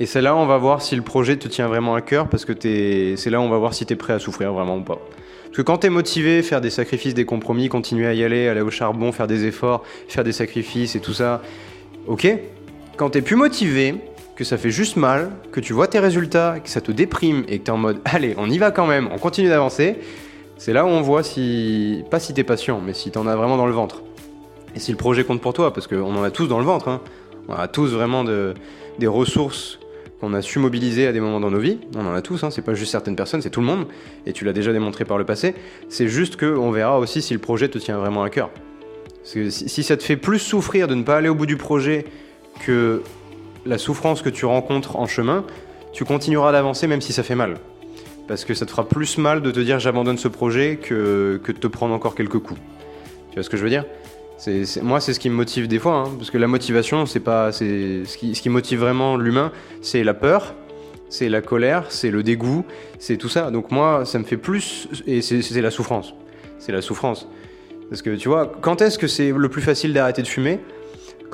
Et 0.00 0.06
c'est 0.06 0.20
là 0.20 0.34
où 0.34 0.38
on 0.38 0.46
va 0.46 0.58
voir 0.58 0.82
si 0.82 0.96
le 0.96 1.02
projet 1.02 1.36
te 1.36 1.46
tient 1.46 1.68
vraiment 1.68 1.94
à 1.94 2.00
cœur, 2.00 2.28
parce 2.28 2.44
que 2.44 2.52
c'est 2.60 3.30
là 3.30 3.38
où 3.38 3.44
on 3.44 3.48
va 3.48 3.58
voir 3.58 3.74
si 3.74 3.86
tu 3.86 3.92
es 3.92 3.96
prêt 3.96 4.12
à 4.12 4.18
souffrir 4.18 4.52
vraiment 4.52 4.78
ou 4.78 4.82
pas. 4.82 4.98
Parce 5.44 5.58
que 5.58 5.62
quand 5.62 5.78
tu 5.78 5.86
es 5.86 5.90
motivé, 5.90 6.42
faire 6.42 6.60
des 6.60 6.70
sacrifices, 6.70 7.14
des 7.14 7.24
compromis, 7.24 7.68
continuer 7.68 8.08
à 8.08 8.14
y 8.14 8.24
aller, 8.24 8.48
aller 8.48 8.60
au 8.60 8.70
charbon, 8.70 9.12
faire 9.12 9.28
des 9.28 9.44
efforts, 9.44 9.84
faire 10.08 10.24
des 10.24 10.32
sacrifices 10.32 10.96
et 10.96 11.00
tout 11.00 11.12
ça, 11.12 11.42
ok. 12.08 12.26
Quand 12.96 13.10
tu 13.10 13.18
es 13.18 13.22
plus 13.22 13.36
motivé, 13.36 13.94
que 14.36 14.44
ça 14.44 14.58
fait 14.58 14.70
juste 14.70 14.96
mal, 14.96 15.30
que 15.52 15.60
tu 15.60 15.72
vois 15.72 15.86
tes 15.86 16.00
résultats, 16.00 16.58
que 16.60 16.68
ça 16.68 16.80
te 16.80 16.90
déprime 16.90 17.44
et 17.48 17.58
que 17.58 17.64
tu 17.64 17.70
en 17.70 17.76
mode 17.76 18.00
allez, 18.04 18.34
on 18.36 18.50
y 18.50 18.58
va 18.58 18.70
quand 18.70 18.86
même, 18.86 19.08
on 19.12 19.18
continue 19.18 19.48
d'avancer, 19.48 19.96
c'est 20.56 20.72
là 20.72 20.84
où 20.84 20.88
on 20.88 21.00
voit 21.00 21.22
si, 21.22 22.04
pas 22.10 22.20
si 22.20 22.34
tu 22.34 22.40
es 22.40 22.44
patient, 22.44 22.80
mais 22.84 22.94
si 22.94 23.10
tu 23.10 23.18
en 23.18 23.26
as 23.26 23.36
vraiment 23.36 23.56
dans 23.56 23.66
le 23.66 23.72
ventre. 23.72 24.02
Et 24.74 24.80
si 24.80 24.90
le 24.90 24.96
projet 24.96 25.24
compte 25.24 25.40
pour 25.40 25.52
toi, 25.52 25.72
parce 25.72 25.86
qu'on 25.86 26.16
en 26.16 26.22
a 26.22 26.30
tous 26.30 26.48
dans 26.48 26.58
le 26.58 26.64
ventre, 26.64 26.88
hein. 26.88 27.00
on 27.48 27.54
a 27.54 27.68
tous 27.68 27.92
vraiment 27.92 28.24
de, 28.24 28.54
des 28.98 29.06
ressources 29.06 29.78
qu'on 30.20 30.34
a 30.34 30.42
su 30.42 30.58
mobiliser 30.58 31.06
à 31.06 31.12
des 31.12 31.20
moments 31.20 31.40
dans 31.40 31.50
nos 31.50 31.58
vies, 31.58 31.78
on 31.96 32.06
en 32.06 32.14
a 32.14 32.22
tous, 32.22 32.42
hein. 32.42 32.50
c'est 32.50 32.62
pas 32.62 32.74
juste 32.74 32.90
certaines 32.90 33.16
personnes, 33.16 33.40
c'est 33.40 33.50
tout 33.50 33.60
le 33.60 33.66
monde, 33.66 33.86
et 34.26 34.32
tu 34.32 34.44
l'as 34.44 34.52
déjà 34.52 34.72
démontré 34.72 35.04
par 35.04 35.18
le 35.18 35.24
passé, 35.24 35.54
c'est 35.88 36.08
juste 36.08 36.36
qu'on 36.36 36.70
verra 36.70 36.98
aussi 36.98 37.22
si 37.22 37.34
le 37.34 37.40
projet 37.40 37.68
te 37.68 37.78
tient 37.78 37.98
vraiment 37.98 38.22
à 38.24 38.30
cœur. 38.30 38.50
Parce 39.22 39.34
que 39.34 39.50
si 39.50 39.82
ça 39.82 39.96
te 39.96 40.02
fait 40.02 40.18
plus 40.18 40.38
souffrir 40.38 40.86
de 40.86 40.94
ne 40.94 41.02
pas 41.02 41.16
aller 41.16 41.30
au 41.30 41.34
bout 41.34 41.46
du 41.46 41.56
projet 41.56 42.04
que 42.60 43.02
la 43.66 43.78
souffrance 43.78 44.22
que 44.22 44.28
tu 44.30 44.44
rencontres 44.46 44.96
en 44.96 45.06
chemin, 45.06 45.44
tu 45.92 46.04
continueras 46.04 46.52
d'avancer 46.52 46.86
même 46.86 47.00
si 47.00 47.12
ça 47.12 47.22
fait 47.22 47.34
mal. 47.34 47.56
Parce 48.26 48.44
que 48.44 48.54
ça 48.54 48.64
te 48.66 48.70
fera 48.70 48.88
plus 48.88 49.18
mal 49.18 49.42
de 49.42 49.50
te 49.50 49.60
dire 49.60 49.78
j'abandonne 49.78 50.18
ce 50.18 50.28
projet 50.28 50.76
que, 50.76 51.40
que 51.42 51.52
de 51.52 51.58
te 51.58 51.66
prendre 51.66 51.94
encore 51.94 52.14
quelques 52.14 52.38
coups. 52.38 52.60
Tu 53.30 53.34
vois 53.34 53.42
ce 53.42 53.50
que 53.50 53.56
je 53.56 53.62
veux 53.62 53.70
dire? 53.70 53.84
Moi, 54.82 55.00
c'est 55.00 55.14
ce 55.14 55.20
qui 55.20 55.30
me 55.30 55.34
motive 55.34 55.68
des 55.68 55.78
fois, 55.78 55.94
hein, 55.94 56.10
parce 56.18 56.30
que 56.30 56.38
la 56.38 56.46
motivation, 56.46 57.06
c'est 57.06 57.20
pas, 57.20 57.52
c'est 57.52 58.04
ce 58.04 58.18
qui, 58.18 58.34
ce 58.34 58.42
qui 58.42 58.48
motive 58.48 58.80
vraiment 58.80 59.16
l'humain, 59.16 59.52
c'est 59.80 60.04
la 60.04 60.12
peur, 60.12 60.54
c'est 61.08 61.28
la 61.28 61.40
colère, 61.40 61.86
c'est 61.88 62.10
le 62.10 62.22
dégoût, 62.22 62.64
c'est 62.98 63.16
tout 63.16 63.28
ça. 63.28 63.50
Donc 63.50 63.70
moi, 63.70 64.04
ça 64.04 64.18
me 64.18 64.24
fait 64.24 64.36
plus, 64.36 64.88
et 65.06 65.22
c'est 65.22 65.60
la 65.60 65.70
souffrance. 65.70 66.14
C'est 66.58 66.72
la 66.72 66.82
souffrance. 66.82 67.28
Parce 67.88 68.02
que 68.02 68.16
tu 68.16 68.28
vois, 68.28 68.52
quand 68.60 68.82
est-ce 68.82 68.98
que 68.98 69.06
c'est 69.06 69.30
le 69.30 69.48
plus 69.48 69.62
facile 69.62 69.92
d'arrêter 69.92 70.22
de 70.22 70.26
fumer? 70.26 70.60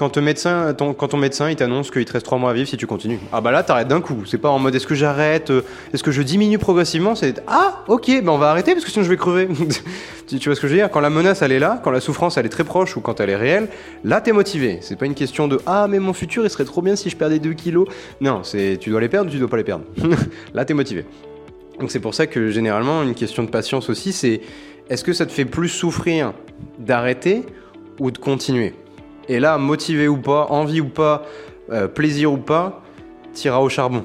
Quand 0.00 0.08
ton 0.08 0.22
médecin, 0.22 1.50
il 1.50 1.56
t'annonce 1.56 1.90
qu'il 1.90 2.06
te 2.06 2.12
reste 2.14 2.24
3 2.24 2.38
mois 2.38 2.52
à 2.52 2.52
vivre 2.54 2.66
si 2.66 2.78
tu 2.78 2.86
continues. 2.86 3.18
Ah 3.32 3.42
bah 3.42 3.50
là 3.50 3.62
t'arrêtes 3.62 3.88
d'un 3.88 4.00
coup. 4.00 4.24
C'est 4.24 4.38
pas 4.38 4.48
en 4.48 4.58
mode 4.58 4.74
est-ce 4.74 4.86
que 4.86 4.94
j'arrête, 4.94 5.50
euh, 5.50 5.60
est-ce 5.92 6.02
que 6.02 6.10
je 6.10 6.22
diminue 6.22 6.56
progressivement? 6.56 7.14
C'est 7.14 7.42
ah 7.46 7.84
ok, 7.86 8.06
ben 8.06 8.30
on 8.30 8.38
va 8.38 8.48
arrêter 8.50 8.72
parce 8.72 8.86
que 8.86 8.90
sinon 8.90 9.04
je 9.04 9.10
vais 9.10 9.18
crever. 9.18 9.46
tu, 10.26 10.38
vois 10.38 10.54
ce 10.56 10.60
que 10.60 10.68
je 10.68 10.72
veux 10.72 10.78
dire? 10.78 10.90
Quand 10.90 11.00
la 11.00 11.10
menace 11.10 11.42
elle 11.42 11.52
est 11.52 11.58
là, 11.58 11.82
quand 11.84 11.90
la 11.90 12.00
souffrance 12.00 12.38
elle 12.38 12.46
est 12.46 12.50
très 12.50 12.64
proche 12.64 12.96
ou 12.96 13.02
quand 13.02 13.20
elle 13.20 13.28
est 13.28 13.36
réelle, 13.36 13.68
là 14.02 14.22
t'es 14.22 14.32
motivé. 14.32 14.78
C'est 14.80 14.96
pas 14.96 15.04
une 15.04 15.14
question 15.14 15.48
de 15.48 15.60
ah 15.66 15.86
mais 15.86 15.98
mon 15.98 16.14
futur 16.14 16.44
il 16.44 16.50
serait 16.50 16.64
trop 16.64 16.80
bien 16.80 16.96
si 16.96 17.10
je 17.10 17.16
perdais 17.16 17.38
2 17.38 17.52
kilos. 17.52 17.86
Non, 18.22 18.42
c'est 18.42 18.78
tu 18.80 18.88
dois 18.88 19.02
les 19.02 19.10
perdre, 19.10 19.28
ou 19.28 19.32
tu 19.32 19.38
dois 19.38 19.48
pas 19.48 19.58
les 19.58 19.64
perdre? 19.64 19.84
là 20.54 20.64
t'es 20.64 20.72
motivé. 20.72 21.04
Donc 21.78 21.90
c'est 21.90 22.00
pour 22.00 22.14
ça 22.14 22.26
que 22.26 22.48
généralement 22.48 23.02
une 23.02 23.14
question 23.14 23.42
de 23.42 23.50
patience 23.50 23.90
aussi, 23.90 24.14
c'est 24.14 24.40
est-ce 24.88 25.04
que 25.04 25.12
ça 25.12 25.26
te 25.26 25.32
fait 25.32 25.44
plus 25.44 25.68
souffrir 25.68 26.32
d'arrêter 26.78 27.44
ou 27.98 28.10
de 28.10 28.16
continuer? 28.16 28.72
Et 29.30 29.38
là, 29.38 29.58
motivé 29.58 30.08
ou 30.08 30.16
pas, 30.16 30.48
envie 30.50 30.80
ou 30.80 30.88
pas, 30.88 31.24
euh, 31.70 31.86
plaisir 31.86 32.32
ou 32.32 32.36
pas, 32.36 32.82
t'iras 33.32 33.60
au 33.60 33.68
charbon. 33.68 34.04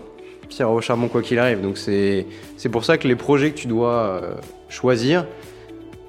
T'iras 0.49 0.69
au 0.69 0.81
charbon 0.81 1.07
quoi 1.07 1.23
qu'il 1.23 1.39
arrive. 1.39 1.61
Donc 1.61 1.79
c'est 1.79 2.27
pour 2.71 2.85
ça 2.85 2.99
que 2.99 3.07
les 3.07 3.15
projets 3.15 3.49
que 3.49 3.57
tu 3.57 3.65
dois 3.65 3.93
euh, 3.93 4.35
choisir, 4.69 5.25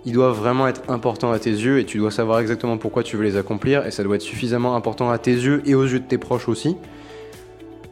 ils 0.05 0.13
doivent 0.13 0.37
vraiment 0.37 0.69
être 0.69 0.83
importants 0.89 1.33
à 1.33 1.39
tes 1.39 1.51
yeux 1.51 1.79
et 1.79 1.87
tu 1.87 1.97
dois 1.97 2.11
savoir 2.11 2.41
exactement 2.41 2.77
pourquoi 2.77 3.03
tu 3.03 3.17
veux 3.17 3.25
les 3.25 3.39
accomplir 3.39 3.87
et 3.87 3.91
ça 3.91 4.05
doit 4.05 4.17
être 4.17 4.23
suffisamment 4.23 4.77
important 4.77 5.11
à 5.11 5.17
tes 5.17 5.33
yeux 5.33 5.63
et 5.65 5.75
aux 5.75 5.87
yeux 5.87 6.01
de 6.01 6.05
tes 6.05 6.19
proches 6.19 6.47
aussi 6.47 6.77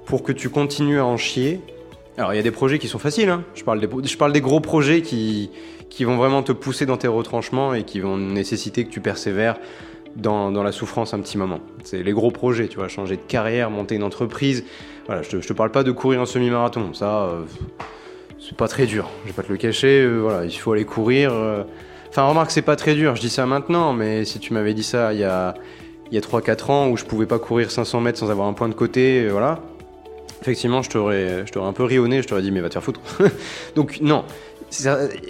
pour 0.05 0.23
que 0.23 0.31
tu 0.31 0.51
continues 0.51 0.99
à 0.99 1.07
en 1.07 1.17
chier. 1.17 1.63
Alors 2.19 2.35
il 2.35 2.37
y 2.37 2.39
a 2.39 2.43
des 2.43 2.51
projets 2.51 2.79
qui 2.79 2.87
sont 2.87 2.99
faciles, 2.99 3.31
hein. 3.31 3.45
je, 3.55 3.65
parle 3.65 3.81
des, 3.81 3.89
je 4.07 4.17
parle 4.19 4.33
des 4.33 4.43
gros 4.43 4.61
projets 4.61 5.01
qui, 5.01 5.51
qui 5.89 6.05
vont 6.05 6.17
vraiment 6.17 6.43
te 6.43 6.53
pousser 6.53 6.85
dans 6.85 6.99
tes 6.99 7.09
retranchements 7.09 7.73
et 7.73 7.85
qui 7.85 8.01
vont 8.01 8.19
nécessiter 8.19 8.85
que 8.85 8.91
tu 8.91 9.01
persévères 9.01 9.57
dans, 10.17 10.51
la 10.63 10.73
souffrance 10.73 11.15
un 11.15 11.21
petit 11.21 11.39
moment. 11.39 11.61
C'est 11.83 12.03
les 12.03 12.13
gros 12.13 12.31
projets, 12.31 12.69
tu 12.69 12.77
vois, 12.77 12.89
changer 12.89 13.17
de 13.17 13.23
carrière, 13.23 13.71
monter 13.71 13.97
une 13.97 14.03
entreprise. 14.03 14.65
Voilà, 15.07 15.23
je 15.23 15.31
te, 15.31 15.37
te 15.37 15.53
parle 15.53 15.71
pas 15.71 15.83
de 15.83 15.93
courir 15.93 16.21
un 16.21 16.27
semi-marathon, 16.27 16.95
ça... 16.95 17.25
Euh, 17.25 17.43
c'est 18.39 18.57
pas 18.57 18.69
très 18.69 18.85
dur, 18.85 19.09
je 19.23 19.31
vais 19.31 19.35
pas 19.35 19.43
te 19.43 19.51
le 19.51 19.57
cacher, 19.57 20.03
euh, 20.03 20.19
voilà, 20.19 20.45
il 20.45 20.53
faut 20.53 20.73
aller 20.73 20.85
courir. 20.85 21.33
Euh. 21.33 21.63
Enfin, 22.11 22.25
remarque, 22.25 22.51
c'est 22.51 22.61
pas 22.61 22.77
très 22.77 22.95
dur, 22.95 23.17
je 23.17 23.21
dis 23.23 23.31
ça 23.31 23.47
maintenant, 23.47 23.95
mais 23.95 24.27
si 24.27 24.39
tu 24.39 24.53
m'avais 24.53 24.75
dit 24.75 24.83
ça 24.83 25.15
il 25.15 25.21
y 25.21 25.25
a, 25.25 25.55
y 26.13 26.19
a 26.19 26.21
3-4 26.21 26.71
ans 26.71 26.89
où 26.89 26.99
je 26.99 27.07
pouvais 27.07 27.25
pas 27.25 27.39
courir 27.39 27.71
500 27.71 28.03
mètres 28.03 28.19
sans 28.19 28.31
avoir 28.31 28.47
un 28.47 28.53
point 28.53 28.69
de 28.69 28.75
côté, 28.75 29.29
voilà, 29.29 29.61
effectivement, 30.43 30.83
je 30.83 30.91
t'aurais 30.91 31.45
un 31.57 31.73
peu 31.73 31.85
rionné, 31.85 32.21
je 32.21 32.29
t'aurais 32.29 32.43
dit, 32.43 32.51
mais 32.51 32.61
va 32.61 32.69
te 32.69 32.75
faire 32.75 32.83
foutre. 32.83 33.01
Donc, 33.77 33.99
non. 34.03 34.25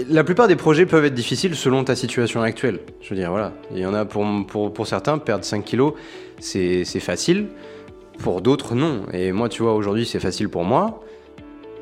La 0.08 0.24
plupart 0.24 0.48
des 0.48 0.56
projets 0.56 0.86
peuvent 0.86 1.04
être 1.04 1.14
difficiles 1.14 1.54
selon 1.54 1.84
ta 1.84 1.96
situation 1.96 2.42
actuelle. 2.42 2.80
Je 3.00 3.10
veux 3.10 3.16
dire, 3.16 3.30
voilà. 3.30 3.52
Il 3.72 3.78
y 3.78 3.86
en 3.86 3.94
a 3.94 4.04
pour, 4.04 4.26
pour, 4.46 4.72
pour 4.72 4.86
certains, 4.86 5.18
perdre 5.18 5.44
5 5.44 5.64
kilos, 5.64 5.94
c'est, 6.38 6.84
facile. 7.00 7.48
Pour 8.18 8.40
d'autres, 8.40 8.74
non. 8.74 9.02
Et 9.12 9.32
moi, 9.32 9.48
tu 9.48 9.62
vois, 9.62 9.74
aujourd'hui, 9.74 10.06
c'est 10.06 10.20
facile 10.20 10.48
pour 10.48 10.64
moi. 10.64 11.00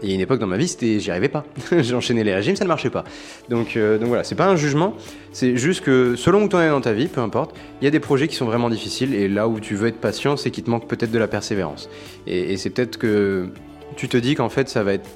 Il 0.03 0.09
y 0.09 0.13
a 0.13 0.15
une 0.17 0.21
époque 0.21 0.41
dans 0.41 0.49
ma 0.49 0.57
vie, 0.57 0.67
c'était, 0.67 0.99
j'y 0.99 1.11
arrivais 1.13 1.29
pas. 1.29 1.45
J'enchaînais 1.79 2.25
les 2.25 2.35
régimes, 2.35 2.57
ça 2.57 2.65
ne 2.65 2.69
marchait 2.69 2.91
pas. 2.91 3.05
Donc, 3.49 3.77
euh, 3.77 3.99
donc 3.99 4.09
voilà, 4.09 4.25
c'est 4.25 4.35
pas 4.35 4.49
un 4.49 4.57
jugement, 4.57 4.95
c'est 5.33 5.57
juste 5.57 5.83
que 5.83 6.17
selon 6.17 6.43
où 6.43 6.49
tu 6.49 6.57
en 6.57 6.61
es 6.61 6.69
dans 6.69 6.81
ta 6.81 6.93
vie, 6.93 7.07
peu 7.07 7.21
importe, 7.21 7.55
il 7.81 7.85
y 7.85 7.87
a 7.87 7.91
des 7.91 8.01
projets 8.01 8.27
qui 8.27 8.35
sont 8.35 8.47
vraiment 8.47 8.69
difficiles 8.69 9.15
et 9.15 9.29
là 9.29 9.47
où 9.47 9.61
tu 9.61 9.77
veux 9.77 9.87
être 9.87 10.01
patient, 10.01 10.37
c'est 10.37 10.51
qu'il 10.51 10.65
te 10.65 10.71
manque 10.71 10.89
peut-être 10.89 11.13
de 11.13 11.19
la 11.19 11.29
persévérance. 11.29 11.89
Et, 12.27 12.57
c'est 12.57 12.71
peut-être 12.71 12.99
que 12.99 13.51
tu 13.95 14.09
te 14.09 14.17
dis 14.17 14.35
qu'en 14.35 14.49
fait, 14.49 14.69
ça 14.69 14.83
va 14.83 14.95
être 14.95 15.09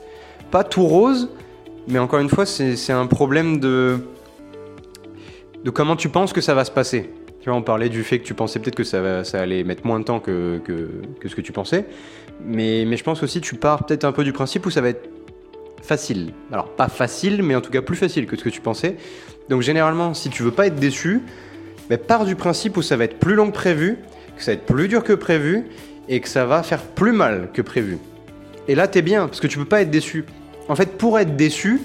pas 0.53 0.63
tout 0.63 0.85
rose, 0.85 1.31
mais 1.89 1.99
encore 1.99 2.21
une 2.21 2.29
fois, 2.29 2.47
c'est 2.47 2.93
un 2.93 3.07
problème 3.07 3.61
de, 3.61 3.99
de 5.65 5.71
comment 5.71 5.97
tu 5.97 6.09
penses 6.09 6.33
que 6.33 6.41
ça 6.41 6.55
va 6.55 6.65
se 6.65 6.71
passer. 6.71 7.11
Tu 7.41 7.51
vois, 7.51 7.59
on 7.59 7.63
parlait 7.63 7.89
du 7.89 8.03
fait 8.03 8.19
que 8.19 8.25
tu 8.25 8.35
pensais 8.35 8.59
peut-être 8.59 8.75
que 8.75 8.85
ça, 8.85 9.23
allait 9.35 9.63
mettre 9.63 9.87
moins 9.87 10.01
de 10.01 10.05
temps 10.05 10.19
que, 10.19 10.61
que, 10.65 10.91
que 11.21 11.29
ce 11.29 11.37
que 11.37 11.41
tu 11.41 11.53
pensais. 11.53 11.85
Mais, 12.45 12.85
mais 12.87 12.97
je 12.97 13.05
pense 13.05 13.23
aussi 13.23 13.41
tu 13.41 13.55
pars 13.55 13.87
peut-être 13.87 14.05
un 14.05 14.13
peu 14.13 14.25
du 14.25 14.33
principe 14.33 14.67
où 14.67 14.71
ça 14.71 14.81
va 14.81 14.89
être 14.89 15.09
facile. 15.83 16.33
Alors 16.51 16.69
pas 16.71 16.89
facile, 16.89 17.43
mais 17.43 17.55
en 17.55 17.61
tout 17.61 17.71
cas 17.71 17.83
plus 17.83 17.97
facile 17.97 18.27
que 18.27 18.37
ce 18.37 18.45
que 18.45 18.49
tu 18.49 18.61
pensais. 18.61 18.97
Donc 19.49 19.63
généralement, 19.63 20.13
si 20.13 20.29
tu 20.29 20.43
veux 20.43 20.51
pas 20.51 20.67
être 20.67 20.77
déçu, 20.77 21.23
bah, 21.89 21.99
pars 21.99 22.25
du 22.25 22.35
principe 22.35 22.77
où 22.77 22.83
ça 22.83 22.97
va 22.97 23.05
être 23.05 23.19
plus 23.19 23.35
long 23.35 23.47
que 23.47 23.55
prévu, 23.55 23.99
que 24.37 24.43
ça 24.43 24.51
va 24.51 24.55
être 24.55 24.67
plus 24.67 24.89
dur 24.89 25.05
que 25.05 25.13
prévu, 25.13 25.67
et 26.09 26.21
que 26.21 26.29
ça 26.29 26.45
va 26.45 26.63
faire 26.63 26.83
plus 26.83 27.13
mal 27.13 27.51
que 27.53 27.63
prévu. 27.63 27.99
Et 28.69 28.75
là, 28.75 28.89
t'es 28.89 29.03
bien, 29.03 29.27
parce 29.27 29.41
que 29.41 29.47
tu 29.47 29.59
peux 29.59 29.65
pas 29.65 29.83
être 29.83 29.91
déçu. 29.91 30.25
En 30.69 30.77
fait, 30.77 30.97
pour 30.99 31.19
être 31.19 31.37
déçu, 31.37 31.81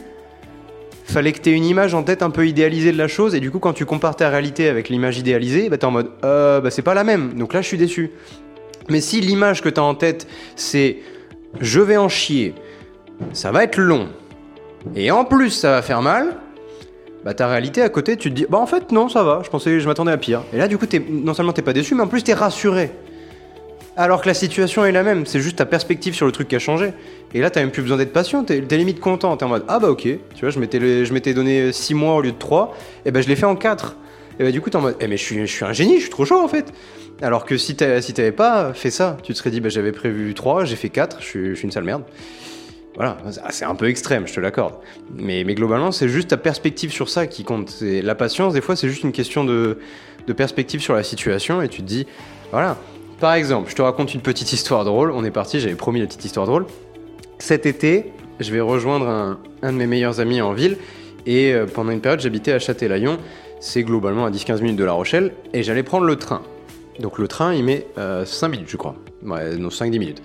fallait 1.05 1.31
que 1.33 1.41
tu 1.41 1.49
aies 1.49 1.53
une 1.53 1.65
image 1.65 1.93
en 1.93 2.03
tête 2.03 2.23
un 2.23 2.29
peu 2.29 2.47
idéalisée 2.47 2.91
de 2.91 2.97
la 2.97 3.07
chose, 3.07 3.35
et 3.35 3.39
du 3.39 3.51
coup, 3.51 3.59
quand 3.59 3.73
tu 3.73 3.85
compares 3.85 4.15
ta 4.15 4.29
réalité 4.29 4.69
avec 4.69 4.89
l'image 4.89 5.17
idéalisée, 5.17 5.69
bah, 5.69 5.77
t'es 5.77 5.85
en 5.85 5.91
mode, 5.91 6.09
euh, 6.23 6.61
bah, 6.61 6.71
c'est 6.71 6.81
pas 6.81 6.93
la 6.93 7.03
même, 7.03 7.33
donc 7.33 7.53
là, 7.53 7.61
je 7.61 7.67
suis 7.67 7.77
déçu. 7.77 8.11
Mais 8.89 9.01
si 9.01 9.21
l'image 9.21 9.61
que 9.61 9.69
tu 9.69 9.79
as 9.79 9.83
en 9.83 9.95
tête, 9.95 10.27
c'est 10.55 10.97
je 11.59 11.81
vais 11.81 11.97
en 11.97 12.09
chier, 12.09 12.55
ça 13.33 13.51
va 13.51 13.63
être 13.63 13.77
long, 13.77 14.07
et 14.95 15.11
en 15.11 15.25
plus 15.25 15.51
ça 15.51 15.71
va 15.71 15.81
faire 15.81 16.01
mal, 16.01 16.35
bah 17.23 17.33
ta 17.33 17.47
réalité 17.47 17.81
à 17.81 17.89
côté, 17.89 18.17
tu 18.17 18.29
te 18.31 18.35
dis, 18.35 18.45
bah 18.49 18.57
en 18.57 18.65
fait 18.65 18.91
non, 18.91 19.07
ça 19.09 19.23
va, 19.23 19.41
je 19.43 19.49
pensais, 19.49 19.79
je 19.79 19.87
m'attendais 19.87 20.11
à 20.11 20.17
pire. 20.17 20.41
Et 20.53 20.57
là 20.57 20.67
du 20.67 20.77
coup, 20.77 20.85
non 21.09 21.33
seulement 21.33 21.53
t'es 21.53 21.61
pas 21.61 21.73
déçu, 21.73 21.93
mais 21.93 22.01
en 22.01 22.07
plus 22.07 22.23
t'es 22.23 22.33
rassuré. 22.33 22.91
Alors 23.97 24.21
que 24.21 24.27
la 24.27 24.33
situation 24.33 24.85
est 24.85 24.91
la 24.93 25.03
même, 25.03 25.25
c'est 25.25 25.41
juste 25.41 25.57
ta 25.57 25.65
perspective 25.65 26.13
sur 26.13 26.25
le 26.25 26.31
truc 26.31 26.47
qui 26.47 26.55
a 26.55 26.59
changé. 26.59 26.93
Et 27.33 27.41
là, 27.41 27.49
t'as 27.49 27.59
même 27.59 27.71
plus 27.71 27.81
besoin 27.81 27.97
d'être 27.97 28.13
patient, 28.13 28.43
t'es 28.43 28.57
es 28.57 28.77
limite 28.77 29.01
content, 29.01 29.35
t'es 29.35 29.43
en 29.43 29.49
mode, 29.49 29.65
ah 29.67 29.79
bah 29.79 29.89
ok, 29.89 30.03
tu 30.03 30.19
vois, 30.41 30.49
je 30.49 30.59
m'étais 30.59 31.33
donné 31.33 31.73
6 31.73 31.93
mois 31.93 32.15
au 32.15 32.21
lieu 32.21 32.31
de 32.31 32.37
3, 32.37 32.75
et 33.05 33.11
bah 33.11 33.21
je 33.21 33.27
l'ai 33.27 33.35
fait 33.35 33.45
en 33.45 33.55
4. 33.55 33.97
Et 34.39 34.43
bah 34.43 34.51
du 34.51 34.61
coup, 34.61 34.69
t'es 34.69 34.77
en 34.77 34.81
mode, 34.81 34.95
eh 35.01 35.07
mais 35.07 35.17
je 35.17 35.23
suis, 35.45 35.65
un 35.65 35.73
génie, 35.73 35.97
je 35.97 36.03
suis 36.03 36.09
trop 36.09 36.25
chaud 36.25 36.39
en 36.39 36.47
fait. 36.47 36.71
Alors 37.21 37.45
que 37.45 37.57
si 37.57 37.75
t'avais 37.75 38.31
pas 38.31 38.73
fait 38.73 38.91
ça, 38.91 39.17
tu 39.23 39.33
te 39.33 39.37
serais 39.37 39.51
dit, 39.51 39.59
bah, 39.59 39.69
j'avais 39.69 39.91
prévu 39.91 40.33
3, 40.33 40.63
j'ai 40.63 40.77
fait 40.77 40.89
4, 40.89 41.17
je 41.19 41.25
suis, 41.25 41.61
une 41.61 41.71
sale 41.71 41.83
merde. 41.83 42.03
Voilà, 42.95 43.17
c'est 43.51 43.65
un 43.65 43.75
peu 43.75 43.87
extrême, 43.89 44.27
je 44.27 44.33
te 44.33 44.39
l'accorde. 44.39 44.75
Mais, 45.15 45.43
mais 45.45 45.55
globalement, 45.55 45.91
c'est 45.91 46.09
juste 46.09 46.29
ta 46.29 46.37
perspective 46.37 46.91
sur 46.91 47.09
ça 47.09 47.27
qui 47.27 47.43
compte. 47.43 47.81
La 47.81 48.15
patience, 48.15 48.53
des 48.53 48.61
fois, 48.61 48.75
c'est 48.75 48.89
juste 48.89 49.03
une 49.03 49.13
question 49.13 49.43
de, 49.43 49.79
de 50.27 50.33
perspective 50.33 50.81
sur 50.81 50.93
la 50.93 51.03
situation 51.03 51.61
et 51.61 51.69
tu 51.69 51.81
te 51.81 51.87
dis, 51.87 52.07
voilà. 52.51 52.77
Par 53.21 53.35
exemple, 53.35 53.69
je 53.69 53.75
te 53.75 53.83
raconte 53.83 54.15
une 54.15 54.21
petite 54.21 54.51
histoire 54.51 54.83
drôle. 54.83 55.11
On 55.11 55.23
est 55.23 55.29
parti, 55.29 55.59
j'avais 55.59 55.75
promis 55.75 55.99
la 55.99 56.07
petite 56.07 56.25
histoire 56.25 56.47
drôle. 56.47 56.65
Cet 57.37 57.67
été, 57.67 58.13
je 58.39 58.51
vais 58.51 58.61
rejoindre 58.61 59.37
un, 59.61 59.71
de 59.71 59.77
mes 59.77 59.85
meilleurs 59.85 60.19
amis 60.19 60.41
en 60.41 60.53
ville 60.53 60.77
et 61.27 61.53
euh, 61.53 61.67
pendant 61.67 61.91
une 61.91 62.01
période, 62.01 62.19
j'habitais 62.19 62.51
à 62.51 62.57
Châtelaillon. 62.57 63.19
C'est 63.59 63.83
globalement 63.83 64.25
à 64.25 64.31
10-15 64.31 64.61
minutes 64.63 64.77
de 64.77 64.83
La 64.83 64.93
Rochelle 64.93 65.33
et 65.53 65.61
j'allais 65.61 65.83
prendre 65.83 66.05
le 66.05 66.15
train. 66.15 66.41
Donc 66.99 67.19
le 67.19 67.27
train, 67.27 67.53
il 67.53 67.63
met 67.63 67.85
5 67.95 67.99
euh, 68.01 68.49
minutes, 68.49 68.69
je 68.69 68.77
crois. 68.77 68.95
Ouais, 69.23 69.55
non, 69.55 69.69
5-10 69.69 69.99
minutes. 69.99 70.23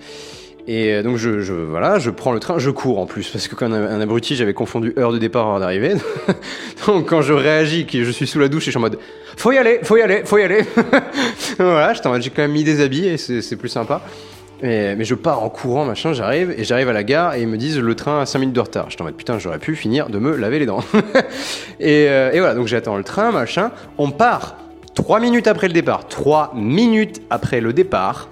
Et 0.67 0.95
euh, 0.95 1.03
donc 1.03 1.17
je, 1.17 1.41
je, 1.41 1.53
voilà, 1.53 1.99
je 1.99 2.09
prends 2.09 2.31
le 2.31 2.39
train, 2.39 2.57
je 2.57 2.71
cours 2.71 2.97
en 2.97 3.05
plus, 3.05 3.29
parce 3.29 3.47
que 3.47 3.53
comme 3.53 3.73
un, 3.73 4.01
abruti, 4.01 4.35
j'avais 4.35 4.55
confondu 4.55 4.95
heure 4.97 5.13
de 5.13 5.19
départ, 5.19 5.47
heure 5.47 5.59
d'arrivée. 5.59 5.93
donc 6.87 7.07
quand 7.07 7.21
je 7.21 7.33
réagis, 7.33 7.85
que 7.85 8.03
je 8.03 8.09
suis 8.09 8.25
sous 8.25 8.39
la 8.39 8.47
douche, 8.47 8.63
et 8.63 8.65
je 8.65 8.71
suis 8.71 8.77
en 8.79 8.81
mode 8.81 8.97
faut 9.37 9.51
y 9.51 9.57
aller, 9.57 9.79
faut 9.83 9.97
y 9.97 10.01
aller, 10.01 10.23
faut 10.25 10.39
y 10.39 10.43
aller. 10.43 10.65
voilà, 11.63 11.93
j'ai 11.93 12.29
quand 12.29 12.41
même 12.41 12.51
mis 12.51 12.63
des 12.63 12.81
habits 12.81 13.07
et 13.07 13.17
c'est 13.17 13.55
plus 13.55 13.69
sympa. 13.69 14.01
mais 14.61 15.03
je 15.03 15.15
pars 15.15 15.43
en 15.43 15.49
courant, 15.49 15.85
machin, 15.85 16.13
j'arrive, 16.13 16.53
et 16.57 16.63
j'arrive 16.63 16.89
à 16.89 16.93
la 16.93 17.03
gare, 17.03 17.35
et 17.35 17.41
ils 17.41 17.47
me 17.47 17.57
disent 17.57 17.79
le 17.79 17.95
train 17.95 18.21
a 18.21 18.25
5 18.25 18.39
minutes 18.39 18.55
de 18.55 18.61
retard. 18.61 18.89
Je 18.89 18.97
en 18.99 19.05
mode 19.05 19.15
putain, 19.15 19.39
j'aurais 19.39 19.59
pu 19.59 19.75
finir 19.75 20.09
de 20.09 20.19
me 20.19 20.35
laver 20.35 20.59
les 20.59 20.65
dents. 20.65 20.83
et, 21.79 22.07
euh, 22.09 22.31
et 22.31 22.39
voilà, 22.39 22.55
donc 22.55 22.67
j'attends 22.67 22.97
le 22.97 23.03
train, 23.03 23.31
machin, 23.31 23.71
on 23.97 24.11
part. 24.11 24.57
Trois 24.93 25.19
minutes 25.19 25.47
après 25.47 25.67
le 25.67 25.73
départ, 25.73 26.07
trois 26.07 26.51
minutes 26.55 27.21
après 27.29 27.61
le 27.61 27.71
départ, 27.71 28.29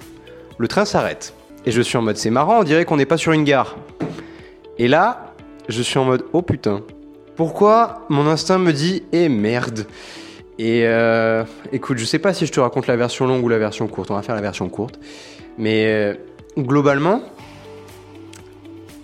le 0.58 0.68
train 0.68 0.84
s'arrête. 0.84 1.34
Et 1.68 1.72
je 1.72 1.82
suis 1.82 1.98
en 1.98 2.02
mode, 2.02 2.18
c'est 2.18 2.32
marrant, 2.32 2.60
on 2.60 2.64
dirait 2.64 2.86
qu'on 2.86 2.98
n'est 2.98 3.06
pas 3.06 3.18
sur 3.18 3.34
une 3.34 3.44
gare. 3.44 3.76
Et 4.78 4.88
là, 4.88 5.34
je 5.70 5.82
suis 5.82 6.00
en 6.00 6.06
mode, 6.06 6.26
oh 6.34 6.42
putain. 6.42 6.82
Pourquoi 7.36 8.06
mon 8.10 8.28
instinct 8.28 8.58
me 8.58 8.72
dit, 8.72 9.04
eh 9.12 9.30
merde 9.30 9.86
Et 10.58 10.84
euh, 10.86 11.44
écoute, 11.74 11.98
je 11.98 12.06
sais 12.06 12.20
pas 12.20 12.34
si 12.34 12.46
je 12.46 12.52
te 12.52 12.60
raconte 12.60 12.88
la 12.88 12.96
version 12.96 13.28
longue 13.28 13.44
ou 13.44 13.50
la 13.50 13.58
version 13.58 13.88
courte. 13.88 14.12
On 14.12 14.16
va 14.16 14.22
faire 14.22 14.36
la 14.36 14.42
version 14.42 14.70
courte. 14.70 15.00
Mais 15.58 15.86
euh, 15.88 16.14
globalement, 16.58 17.22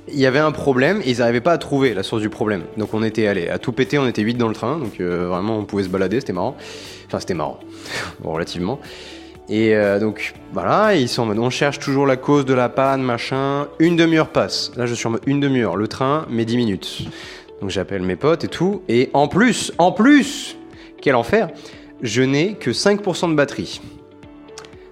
il 0.08 0.20
y 0.20 0.26
avait 0.26 0.40
un 0.40 0.52
problème 0.52 1.02
et 1.04 1.12
ils 1.12 1.18
n'arrivaient 1.20 1.42
pas 1.42 1.54
à 1.54 1.58
trouver 1.58 1.94
la 1.94 2.04
source 2.04 2.22
du 2.22 2.30
problème. 2.30 2.64
Donc 2.78 2.94
on 2.94 3.04
était 3.04 3.28
allé 3.28 3.50
à 3.50 3.60
tout 3.60 3.74
péter, 3.74 3.98
on 3.98 4.08
était 4.08 4.22
8 4.22 4.36
dans 4.36 4.48
le 4.48 4.54
train, 4.54 4.78
donc 4.78 5.00
euh, 5.00 5.28
vraiment 5.28 5.58
on 5.58 5.66
pouvait 5.66 5.84
se 5.84 5.90
balader, 5.90 6.20
c'était 6.20 6.34
marrant. 6.34 6.56
Enfin 7.08 7.20
c'était 7.20 7.34
marrant, 7.34 7.60
relativement. 8.24 8.80
Et 9.50 9.76
donc 10.00 10.34
voilà, 10.54 10.96
ils 10.96 11.10
sont 11.10 11.24
en 11.24 11.26
mode 11.26 11.40
on 11.40 11.50
cherche 11.50 11.80
toujours 11.80 12.08
la 12.08 12.16
cause 12.16 12.46
de 12.46 12.54
la 12.54 12.70
panne, 12.70 13.02
machin. 13.02 13.68
Une 13.80 13.98
demi-heure 13.98 14.30
passe. 14.30 14.72
Là 14.78 14.86
je 14.86 14.94
suis 14.94 15.08
en 15.08 15.12
mode 15.12 15.24
une 15.26 15.42
demi-heure, 15.42 15.76
le 15.76 15.90
train 15.90 16.26
met 16.30 16.46
10 16.46 16.56
minutes. 16.56 17.02
Donc 17.60 17.70
j'appelle 17.70 18.02
mes 18.02 18.16
potes 18.16 18.46
et 18.46 18.48
tout. 18.48 18.82
Et 18.88 19.10
en 19.14 19.28
plus, 19.28 19.74
en 19.78 19.92
plus, 19.92 20.56
quel 21.02 21.16
enfer, 21.16 21.50
je 22.02 22.22
n'ai 22.22 22.54
que 22.54 22.72
5% 22.72 23.30
de 23.30 23.36
batterie. 23.36 23.82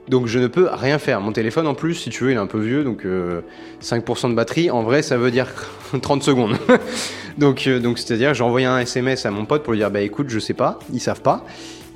Donc 0.10 0.26
je 0.26 0.40
ne 0.40 0.48
peux 0.48 0.68
rien 0.72 0.98
faire. 0.98 1.22
Mon 1.22 1.32
téléphone 1.32 1.68
en 1.68 1.76
plus, 1.76 1.94
si 1.94 2.10
tu 2.10 2.24
veux, 2.24 2.32
il 2.32 2.34
est 2.34 2.38
un 2.38 2.48
peu 2.48 2.60
vieux, 2.60 2.84
donc 2.84 3.06
5% 3.06 3.06
euh, 3.06 4.30
de 4.30 4.34
batterie, 4.34 4.72
en 4.72 4.82
vrai 4.82 5.04
ça 5.04 5.18
veut 5.18 5.30
dire 5.30 5.48
30 6.02 6.24
secondes. 6.24 6.58
donc 7.38 7.68
euh, 7.68 7.80
donc 7.80 8.00
c'est-à-dire 8.00 8.34
j'ai 8.34 8.44
envoyé 8.44 8.66
un 8.66 8.80
SMS 8.80 9.26
à 9.26 9.32
mon 9.32 9.46
pote 9.46 9.64
pour 9.64 9.74
lui 9.74 9.80
dire 9.80 9.92
bah 9.92 10.02
écoute, 10.02 10.30
je 10.30 10.40
sais 10.40 10.56
pas, 10.56 10.80
ils 10.92 11.00
savent 11.00 11.22
pas. 11.22 11.46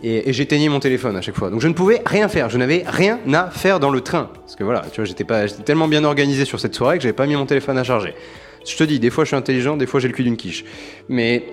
Et, 0.03 0.33
j'éteignais 0.33 0.67
mon 0.67 0.81
téléphone 0.81 1.15
à 1.15 1.21
chaque 1.21 1.35
fois. 1.35 1.49
Donc 1.49 1.61
je 1.61 1.67
ne 1.67 1.73
pouvais 1.73 2.01
rien 2.05 2.27
faire, 2.27 2.49
je 2.49 2.57
n'avais 2.57 2.83
rien 2.85 3.19
à 3.33 3.49
faire 3.49 3.79
dans 3.79 3.89
le 3.89 4.01
train. 4.01 4.29
Parce 4.41 4.55
que 4.55 4.63
voilà, 4.63 4.81
tu 4.91 5.01
vois, 5.01 5.05
j'étais 5.05 5.25
tellement 5.63 5.87
bien 5.87 6.03
organisé 6.03 6.45
sur 6.45 6.59
cette 6.59 6.75
soirée 6.75 6.97
que 6.97 7.03
j'avais 7.03 7.13
pas 7.13 7.25
mis 7.25 7.35
mon 7.35 7.45
téléphone 7.45 7.77
à 7.77 7.83
charger. 7.83 8.13
Je 8.65 8.75
te 8.77 8.83
dis, 8.83 8.99
des 8.99 9.09
fois 9.09 9.23
je 9.23 9.29
suis 9.29 9.37
intelligent, 9.37 9.75
des 9.75 9.87
fois 9.87 9.99
j'ai 9.99 10.07
le 10.07 10.13
cul 10.13 10.23
d'une 10.23 10.37
quiche. 10.37 10.65
Mais 11.09 11.45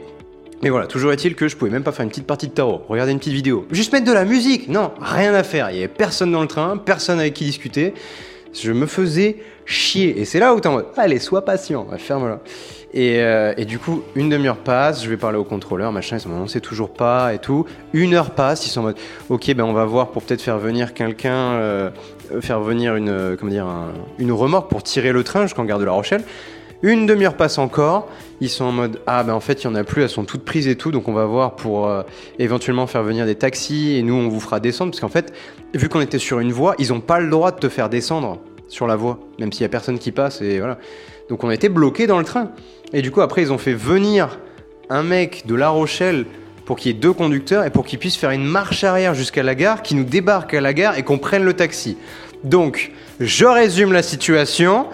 mais 0.62 0.68
voilà, 0.68 0.86
toujours 0.86 1.12
est-il 1.12 1.34
que 1.34 1.48
je 1.48 1.56
pouvais 1.56 1.70
même 1.70 1.82
pas 1.82 1.92
faire 1.92 2.04
une 2.04 2.10
petite 2.10 2.26
partie 2.26 2.46
de 2.46 2.52
tarot, 2.52 2.82
regarder 2.88 3.12
une 3.12 3.18
petite 3.18 3.32
vidéo, 3.32 3.66
juste 3.70 3.92
mettre 3.92 4.06
de 4.06 4.12
la 4.12 4.24
musique. 4.24 4.68
Non, 4.68 4.92
rien 5.00 5.32
à 5.32 5.42
faire. 5.42 5.70
Il 5.70 5.76
y 5.76 5.78
avait 5.78 5.88
personne 5.88 6.30
dans 6.32 6.42
le 6.42 6.48
train, 6.48 6.76
personne 6.76 7.18
avec 7.18 7.34
qui 7.34 7.44
discuter. 7.44 7.94
Je 8.52 8.72
me 8.72 8.86
faisais 8.86 9.38
chier. 9.64 10.20
Et 10.20 10.24
c'est 10.24 10.38
là 10.38 10.54
où 10.54 10.60
t'es 10.60 10.66
en 10.66 10.72
mode, 10.72 10.86
allez, 10.96 11.18
sois 11.18 11.44
patient, 11.44 11.86
ferme-la. 11.96 12.40
Et, 12.92 13.20
euh, 13.20 13.54
et, 13.56 13.64
du 13.64 13.78
coup, 13.78 14.02
une 14.16 14.28
demi-heure 14.28 14.56
passe, 14.56 15.04
je 15.04 15.08
vais 15.08 15.16
parler 15.16 15.38
au 15.38 15.44
contrôleur, 15.44 15.92
machin, 15.92 16.16
ils 16.16 16.20
sont 16.20 16.28
non, 16.28 16.48
c'est 16.48 16.60
toujours 16.60 16.90
pas 16.92 17.32
et 17.32 17.38
tout. 17.38 17.64
Une 17.92 18.14
heure 18.14 18.32
passe, 18.32 18.66
ils 18.66 18.70
sont 18.70 18.80
en 18.80 18.84
mode, 18.84 18.96
ok, 19.28 19.54
ben 19.54 19.62
on 19.62 19.72
va 19.72 19.84
voir 19.84 20.08
pour 20.08 20.22
peut-être 20.22 20.42
faire 20.42 20.58
venir 20.58 20.92
quelqu'un, 20.92 21.52
euh, 21.52 21.90
faire 22.40 22.60
venir 22.60 22.96
une, 22.96 23.36
comment 23.38 23.52
dire, 23.52 23.68
une 24.18 24.32
remorque 24.32 24.68
pour 24.68 24.82
tirer 24.82 25.12
le 25.12 25.22
train 25.22 25.42
jusqu'en 25.42 25.64
gare 25.64 25.78
de 25.78 25.84
La 25.84 25.92
Rochelle. 25.92 26.24
Une 26.82 27.04
demi-heure 27.04 27.36
passe 27.36 27.58
encore, 27.58 28.08
ils 28.40 28.48
sont 28.48 28.64
en 28.64 28.72
mode 28.72 29.00
ah 29.06 29.22
ben 29.22 29.34
en 29.34 29.40
fait 29.40 29.62
il 29.62 29.64
y 29.64 29.66
en 29.68 29.74
a 29.74 29.84
plus, 29.84 30.02
elles 30.02 30.08
sont 30.08 30.24
toutes 30.24 30.44
prises 30.44 30.66
et 30.66 30.76
tout, 30.76 30.90
donc 30.90 31.08
on 31.08 31.12
va 31.12 31.26
voir 31.26 31.54
pour 31.56 31.86
euh, 31.86 32.02
éventuellement 32.38 32.86
faire 32.86 33.02
venir 33.02 33.26
des 33.26 33.34
taxis 33.34 33.96
et 33.96 34.02
nous 34.02 34.14
on 34.14 34.28
vous 34.28 34.40
fera 34.40 34.60
descendre 34.60 34.92
parce 34.92 35.00
qu'en 35.00 35.08
fait 35.08 35.32
vu 35.74 35.90
qu'on 35.90 36.00
était 36.00 36.18
sur 36.18 36.40
une 36.40 36.52
voie, 36.52 36.74
ils 36.78 36.92
ont 36.92 37.00
pas 37.00 37.20
le 37.20 37.28
droit 37.28 37.50
de 37.52 37.58
te 37.58 37.68
faire 37.68 37.90
descendre 37.90 38.38
sur 38.68 38.86
la 38.86 38.96
voie, 38.96 39.18
même 39.38 39.52
s'il 39.52 39.62
y 39.62 39.66
a 39.66 39.68
personne 39.68 39.98
qui 39.98 40.10
passe 40.10 40.40
et 40.40 40.58
voilà. 40.58 40.78
Donc 41.28 41.44
on 41.44 41.50
a 41.50 41.54
été 41.54 41.68
bloqué 41.68 42.06
dans 42.06 42.18
le 42.18 42.24
train 42.24 42.50
et 42.94 43.02
du 43.02 43.10
coup 43.10 43.20
après 43.20 43.42
ils 43.42 43.52
ont 43.52 43.58
fait 43.58 43.74
venir 43.74 44.38
un 44.88 45.02
mec 45.02 45.46
de 45.46 45.54
La 45.54 45.68
Rochelle 45.68 46.24
pour 46.64 46.76
qu'il 46.76 46.92
y 46.92 46.94
ait 46.94 46.98
deux 46.98 47.12
conducteurs 47.12 47.64
et 47.64 47.70
pour 47.70 47.84
qu'ils 47.84 47.98
puissent 47.98 48.16
faire 48.16 48.30
une 48.30 48.44
marche 48.44 48.84
arrière 48.84 49.12
jusqu'à 49.12 49.42
la 49.42 49.54
gare, 49.54 49.82
qui 49.82 49.96
nous 49.96 50.04
débarque 50.04 50.54
à 50.54 50.60
la 50.60 50.72
gare 50.72 50.96
et 50.98 51.02
qu'on 51.02 51.18
prenne 51.18 51.42
le 51.42 51.54
taxi. 51.54 51.96
Donc, 52.44 52.92
je 53.18 53.44
résume 53.44 53.92
la 53.92 54.04
situation. 54.04 54.86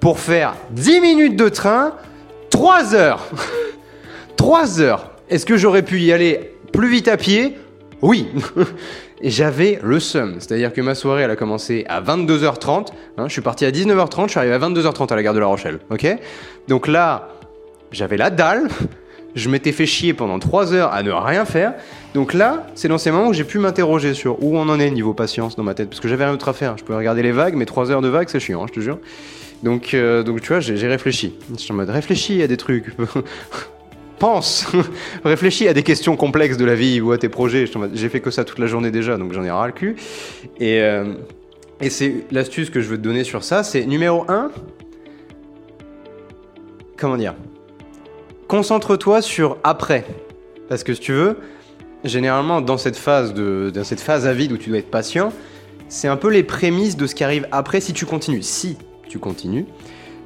Pour 0.00 0.18
faire 0.18 0.54
10 0.70 1.00
minutes 1.00 1.36
de 1.36 1.48
train, 1.48 1.92
3 2.50 2.94
heures. 2.94 3.26
3 4.36 4.80
heures. 4.80 5.10
Est-ce 5.28 5.46
que 5.46 5.56
j'aurais 5.56 5.82
pu 5.82 5.98
y 6.00 6.12
aller 6.12 6.52
plus 6.72 6.88
vite 6.88 7.08
à 7.08 7.16
pied? 7.16 7.56
Oui. 8.02 8.28
Et 9.22 9.30
j'avais 9.30 9.78
le 9.82 9.98
seum. 9.98 10.34
C'est-à-dire 10.38 10.72
que 10.72 10.80
ma 10.80 10.94
soirée, 10.94 11.22
elle 11.22 11.30
a 11.30 11.36
commencé 11.36 11.84
à 11.88 12.02
22h30. 12.02 12.88
Hein, 13.16 13.24
je 13.28 13.32
suis 13.32 13.40
parti 13.40 13.64
à 13.64 13.70
19h30, 13.70 14.26
je 14.26 14.30
suis 14.30 14.38
arrivé 14.38 14.54
à 14.54 14.58
22h30 14.58 15.10
à 15.10 15.16
la 15.16 15.22
gare 15.22 15.34
de 15.34 15.38
La 15.38 15.46
Rochelle. 15.46 15.78
Ok? 15.90 16.06
Donc 16.68 16.86
là, 16.86 17.28
j'avais 17.92 18.16
la 18.16 18.30
dalle. 18.30 18.68
Je 19.34 19.50
m'étais 19.50 19.72
fait 19.72 19.86
chier 19.86 20.14
pendant 20.14 20.38
3 20.38 20.72
heures 20.72 20.92
à 20.92 21.02
ne 21.02 21.10
rien 21.10 21.44
faire. 21.44 21.74
Donc 22.14 22.32
là, 22.32 22.66
c'est 22.74 22.88
dans 22.88 22.98
ces 22.98 23.10
moments 23.10 23.28
où 23.28 23.32
j'ai 23.34 23.44
pu 23.44 23.58
m'interroger 23.58 24.14
sur 24.14 24.42
où 24.42 24.56
on 24.56 24.68
en 24.68 24.80
est 24.80 24.90
niveau 24.90 25.12
patience 25.12 25.56
dans 25.56 25.62
ma 25.62 25.74
tête. 25.74 25.88
Parce 25.90 26.00
que 26.00 26.08
j'avais 26.08 26.24
rien 26.24 26.32
d'autre 26.32 26.48
à 26.48 26.54
faire. 26.54 26.78
Je 26.78 26.84
pouvais 26.84 26.98
regarder 26.98 27.22
les 27.22 27.32
vagues, 27.32 27.54
mais 27.54 27.66
3 27.66 27.90
heures 27.90 28.00
de 28.02 28.08
vagues, 28.08 28.28
c'est 28.30 28.40
chiant, 28.40 28.62
hein, 28.62 28.66
je 28.68 28.74
te 28.74 28.80
jure. 28.80 28.98
Donc, 29.62 29.94
euh, 29.94 30.22
donc 30.22 30.40
tu 30.40 30.48
vois, 30.48 30.60
j'ai 30.60 30.86
réfléchi. 30.86 31.34
Je 31.52 31.58
suis 31.58 31.72
en 31.72 31.76
mode 31.76 31.90
réfléchis 31.90 32.42
à 32.42 32.46
des 32.46 32.56
trucs. 32.56 32.86
Pense 34.18 34.66
Réfléchis 35.24 35.68
à 35.68 35.74
des 35.74 35.82
questions 35.82 36.16
complexes 36.16 36.56
de 36.56 36.64
la 36.64 36.74
vie 36.74 37.00
ou 37.00 37.12
à 37.12 37.18
tes 37.18 37.28
projets. 37.28 37.66
J'ai 37.92 38.08
fait 38.08 38.20
que 38.20 38.30
ça 38.30 38.44
toute 38.44 38.58
la 38.58 38.66
journée 38.66 38.90
déjà, 38.90 39.18
donc 39.18 39.32
j'en 39.32 39.44
ai 39.44 39.50
ras 39.50 39.66
le 39.66 39.72
cul. 39.72 39.96
Et, 40.58 40.80
euh, 40.80 41.14
c'est 41.88 42.24
l'astuce 42.30 42.70
que 42.70 42.80
je 42.80 42.88
veux 42.88 42.96
te 42.96 43.02
donner 43.02 43.24
sur 43.24 43.44
ça, 43.44 43.62
c'est 43.62 43.84
numéro 43.84 44.24
1. 44.28 44.50
Comment 46.96 47.18
dire? 47.18 47.34
Concentre-toi 48.48 49.20
sur 49.20 49.58
après. 49.62 50.06
Parce 50.70 50.82
que 50.82 50.94
si 50.94 51.00
tu 51.00 51.12
veux, 51.12 51.36
généralement 52.04 52.62
dans 52.62 52.78
cette 52.78 52.96
phase, 52.96 53.34
de, 53.34 53.70
dans 53.74 53.84
cette 53.84 54.00
phase 54.00 54.26
à 54.26 54.32
vide 54.32 54.52
où 54.52 54.56
tu 54.56 54.70
dois 54.70 54.78
être 54.78 54.90
patient, 54.90 55.32
c'est 55.88 56.08
un 56.08 56.16
peu 56.16 56.28
les 56.28 56.42
prémices 56.42 56.96
de 56.96 57.06
ce 57.06 57.14
qui 57.14 57.22
arrive 57.22 57.46
après 57.52 57.80
si 57.80 57.92
tu 57.92 58.06
continues. 58.06 58.42
Si 58.42 58.78
tu. 59.18 59.66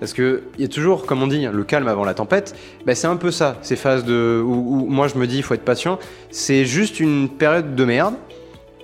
Parce 0.00 0.14
qu'il 0.14 0.40
y 0.58 0.64
a 0.64 0.68
toujours, 0.68 1.04
comme 1.04 1.22
on 1.22 1.26
dit, 1.26 1.46
le 1.46 1.64
calme 1.64 1.86
avant 1.86 2.04
la 2.04 2.14
tempête. 2.14 2.56
Ben 2.86 2.94
c'est 2.94 3.06
un 3.06 3.16
peu 3.16 3.30
ça, 3.30 3.58
ces 3.60 3.76
phases 3.76 4.04
de, 4.04 4.42
où, 4.42 4.86
moi 4.88 5.08
je 5.08 5.16
me 5.16 5.26
dis 5.26 5.36
il 5.36 5.42
faut 5.42 5.54
être 5.54 5.64
patient. 5.64 5.98
C'est 6.30 6.64
juste 6.64 7.00
une 7.00 7.28
période 7.28 7.74
de 7.74 7.84
merde. 7.84 8.14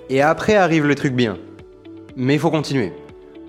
Et 0.09 0.21
après 0.21 0.55
arrive 0.55 0.85
le 0.85 0.95
truc 0.95 1.13
bien. 1.13 1.37
Mais 2.15 2.35
il 2.35 2.39
faut 2.39 2.51
continuer. 2.51 2.93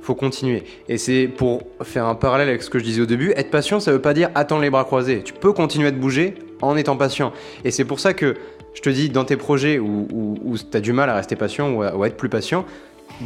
faut 0.00 0.14
continuer. 0.14 0.64
Et 0.88 0.96
c'est 0.96 1.28
pour 1.28 1.62
faire 1.82 2.06
un 2.06 2.14
parallèle 2.14 2.48
avec 2.48 2.62
ce 2.62 2.70
que 2.70 2.78
je 2.78 2.84
disais 2.84 3.02
au 3.02 3.06
début, 3.06 3.32
être 3.36 3.50
patient, 3.50 3.80
ça 3.80 3.92
veut 3.92 4.00
pas 4.00 4.14
dire 4.14 4.30
attendre 4.34 4.62
les 4.62 4.70
bras 4.70 4.84
croisés. 4.84 5.22
Tu 5.22 5.34
peux 5.34 5.52
continuer 5.52 5.92
de 5.92 5.98
bouger 5.98 6.34
en 6.62 6.74
étant 6.76 6.96
patient. 6.96 7.32
Et 7.64 7.70
c'est 7.70 7.84
pour 7.84 8.00
ça 8.00 8.14
que 8.14 8.34
je 8.74 8.80
te 8.80 8.88
dis, 8.88 9.10
dans 9.10 9.24
tes 9.24 9.36
projets 9.36 9.78
où, 9.78 10.06
où, 10.10 10.56
tu 10.56 10.76
as 10.76 10.80
du 10.80 10.92
mal 10.92 11.10
à 11.10 11.14
rester 11.14 11.36
patient 11.36 11.70
ou 11.70 11.82
à 11.82 12.06
être 12.06 12.16
plus 12.16 12.28
patient, 12.28 12.64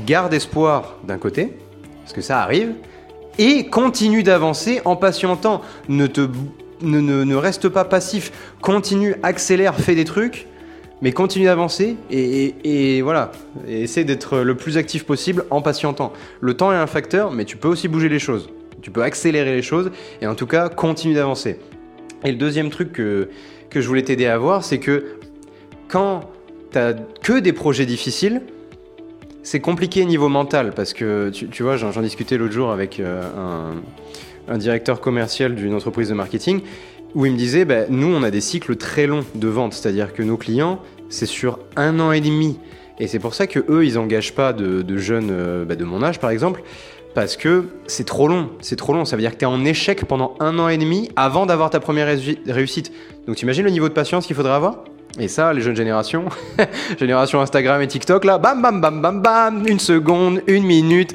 garde 0.06 0.32
espoir 0.32 0.98
d'un 1.04 1.18
côté, 1.18 1.52
parce 2.02 2.12
que 2.12 2.20
ça 2.20 2.40
arrive, 2.40 2.72
et 3.38 3.66
continue 3.66 4.22
d'avancer 4.22 4.80
en 4.84 4.96
patientant. 4.96 5.62
Ne, 5.88 6.06
te, 6.06 6.28
ne, 6.80 7.00
ne, 7.00 7.34
reste 7.34 7.68
pas 7.68 7.84
passif, 7.84 8.32
continue, 8.60 9.14
accélère, 9.22 9.74
fais 9.74 9.94
des 9.94 10.04
trucs, 10.04 10.46
mais 11.00 11.12
continue 11.12 11.46
d'avancer 11.46 11.96
et, 12.10 13.00
voilà. 13.02 13.32
Et 13.66 13.82
essaie 13.82 14.04
d'être 14.04 14.38
le 14.38 14.56
plus 14.56 14.76
actif 14.76 15.04
possible 15.04 15.44
en 15.50 15.62
patientant. 15.62 16.12
Le 16.40 16.54
temps 16.54 16.72
est 16.72 16.76
un 16.76 16.86
facteur, 16.86 17.32
mais 17.32 17.44
tu 17.44 17.56
peux 17.56 17.68
aussi 17.68 17.88
bouger 17.88 18.08
les 18.08 18.18
choses. 18.18 18.50
Tu 18.82 18.90
peux 18.90 19.02
accélérer 19.02 19.54
les 19.54 19.62
choses 19.62 19.90
et 20.20 20.26
en 20.26 20.34
tout 20.34 20.46
cas, 20.46 20.68
continue 20.68 21.14
d'avancer. 21.14 21.58
Et 22.24 22.30
le 22.30 22.38
deuxième 22.38 22.70
truc 22.70 22.92
que, 22.92 23.28
que 23.70 23.80
je 23.80 23.88
voulais 23.88 24.02
t'aider 24.02 24.26
à 24.26 24.38
voir, 24.38 24.64
c'est 24.64 24.78
que 24.78 25.16
quand 25.88 26.30
tu 26.72 26.78
as 26.78 26.94
que 26.94 27.38
des 27.38 27.52
projets 27.52 27.86
difficiles, 27.86 28.42
c'est 29.42 29.60
compliqué 29.60 30.04
niveau 30.04 30.28
mental 30.28 30.72
parce 30.74 30.92
que 30.92 31.30
tu, 31.30 31.62
vois, 31.62 31.76
j'en 31.76 32.00
discutais 32.00 32.38
l'autre 32.38 32.52
jour 32.52 32.70
avec 32.70 33.00
euh, 33.00 33.22
un, 34.48 34.58
directeur 34.58 35.00
commercial 35.00 35.54
d'une 35.54 35.74
entreprise 35.74 36.08
de 36.08 36.14
marketing 36.14 36.60
où 37.14 37.26
il 37.26 37.32
me 37.32 37.36
disait 37.36 37.64
bah, 37.64 37.86
nous, 37.88 38.06
on 38.06 38.22
a 38.22 38.30
des 38.30 38.40
cycles 38.40 38.76
très 38.76 39.06
longs 39.06 39.24
de 39.34 39.48
vente, 39.48 39.74
c'est-à-dire 39.74 40.12
que 40.12 40.22
nos 40.22 40.36
clients, 40.36 40.80
c'est 41.08 41.26
sur 41.26 41.58
un 41.76 41.98
an 42.00 42.12
et 42.12 42.20
demi. 42.20 42.58
Et 43.00 43.08
c'est 43.08 43.18
pour 43.18 43.34
ça 43.34 43.46
que 43.46 43.58
eux, 43.68 43.84
ils 43.84 43.94
n'engagent 43.94 44.34
pas 44.34 44.52
de, 44.52 44.96
jeunes 44.96 45.30
euh, 45.30 45.64
bah, 45.64 45.74
de 45.74 45.84
mon 45.84 46.02
âge, 46.02 46.20
par 46.20 46.30
exemple, 46.30 46.62
parce 47.14 47.36
que 47.36 47.66
c'est 47.86 48.06
trop 48.06 48.28
long. 48.28 48.50
C'est 48.60 48.76
trop 48.76 48.92
long. 48.92 49.04
Ça 49.04 49.16
veut 49.16 49.22
dire 49.22 49.32
que 49.32 49.38
tu 49.38 49.44
es 49.44 49.48
en 49.48 49.64
échec 49.64 50.04
pendant 50.04 50.36
un 50.40 50.58
an 50.58 50.68
et 50.68 50.78
demi 50.78 51.10
avant 51.16 51.46
d'avoir 51.46 51.70
ta 51.70 51.80
première 51.80 52.06
réussite. 52.46 52.92
Donc, 53.26 53.36
tu 53.36 53.44
imagines 53.44 53.64
le 53.64 53.70
niveau 53.70 53.88
de 53.88 53.94
patience 53.94 54.26
qu'il 54.26 54.36
faudrait 54.36 54.52
avoir? 54.52 54.84
Et 55.18 55.28
ça, 55.28 55.52
les 55.52 55.60
jeunes 55.60 55.76
générations, 55.76 56.24
génération 56.98 57.40
Instagram 57.40 57.82
et 57.82 57.86
TikTok, 57.86 58.24
là, 58.24 58.38
bam, 58.38 58.62
bam, 58.62 58.80
bam, 58.80 59.02
bam, 59.02 59.20
bam, 59.20 59.66
une 59.66 59.78
seconde, 59.78 60.42
une 60.46 60.64
minute, 60.64 61.14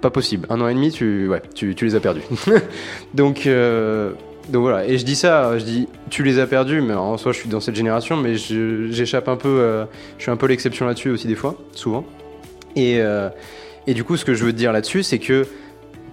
pas 0.00 0.10
possible. 0.10 0.46
Un 0.50 0.60
an 0.60 0.68
et 0.68 0.74
demi, 0.74 0.90
tu, 0.90 1.28
ouais, 1.28 1.42
tu, 1.54 1.74
les 1.80 1.94
as 1.94 2.00
perdus. 2.00 2.22
donc, 3.14 3.46
euh, 3.46 4.12
donc 4.48 4.62
voilà. 4.62 4.86
Et 4.86 4.98
je 4.98 5.04
dis 5.04 5.14
ça, 5.14 5.58
je 5.58 5.64
dis, 5.64 5.88
tu 6.10 6.24
les 6.24 6.40
as 6.40 6.46
perdus, 6.46 6.80
mais 6.80 6.94
en 6.94 7.16
soi, 7.18 7.32
je 7.32 7.38
suis 7.38 7.48
dans 7.48 7.60
cette 7.60 7.76
génération, 7.76 8.16
mais 8.16 8.34
j'échappe 8.36 9.28
un 9.28 9.36
peu, 9.36 9.48
euh, 9.48 9.84
je 10.18 10.24
suis 10.24 10.30
un 10.30 10.36
peu 10.36 10.46
l'exception 10.46 10.86
là-dessus 10.86 11.10
aussi 11.10 11.28
des 11.28 11.36
fois, 11.36 11.56
souvent. 11.72 12.04
Et, 12.74 13.00
euh, 13.00 13.28
et 13.86 13.94
du 13.94 14.02
coup, 14.02 14.16
ce 14.16 14.24
que 14.24 14.34
je 14.34 14.44
veux 14.44 14.52
te 14.52 14.58
dire 14.58 14.72
là-dessus, 14.72 15.04
c'est 15.04 15.18
que 15.18 15.46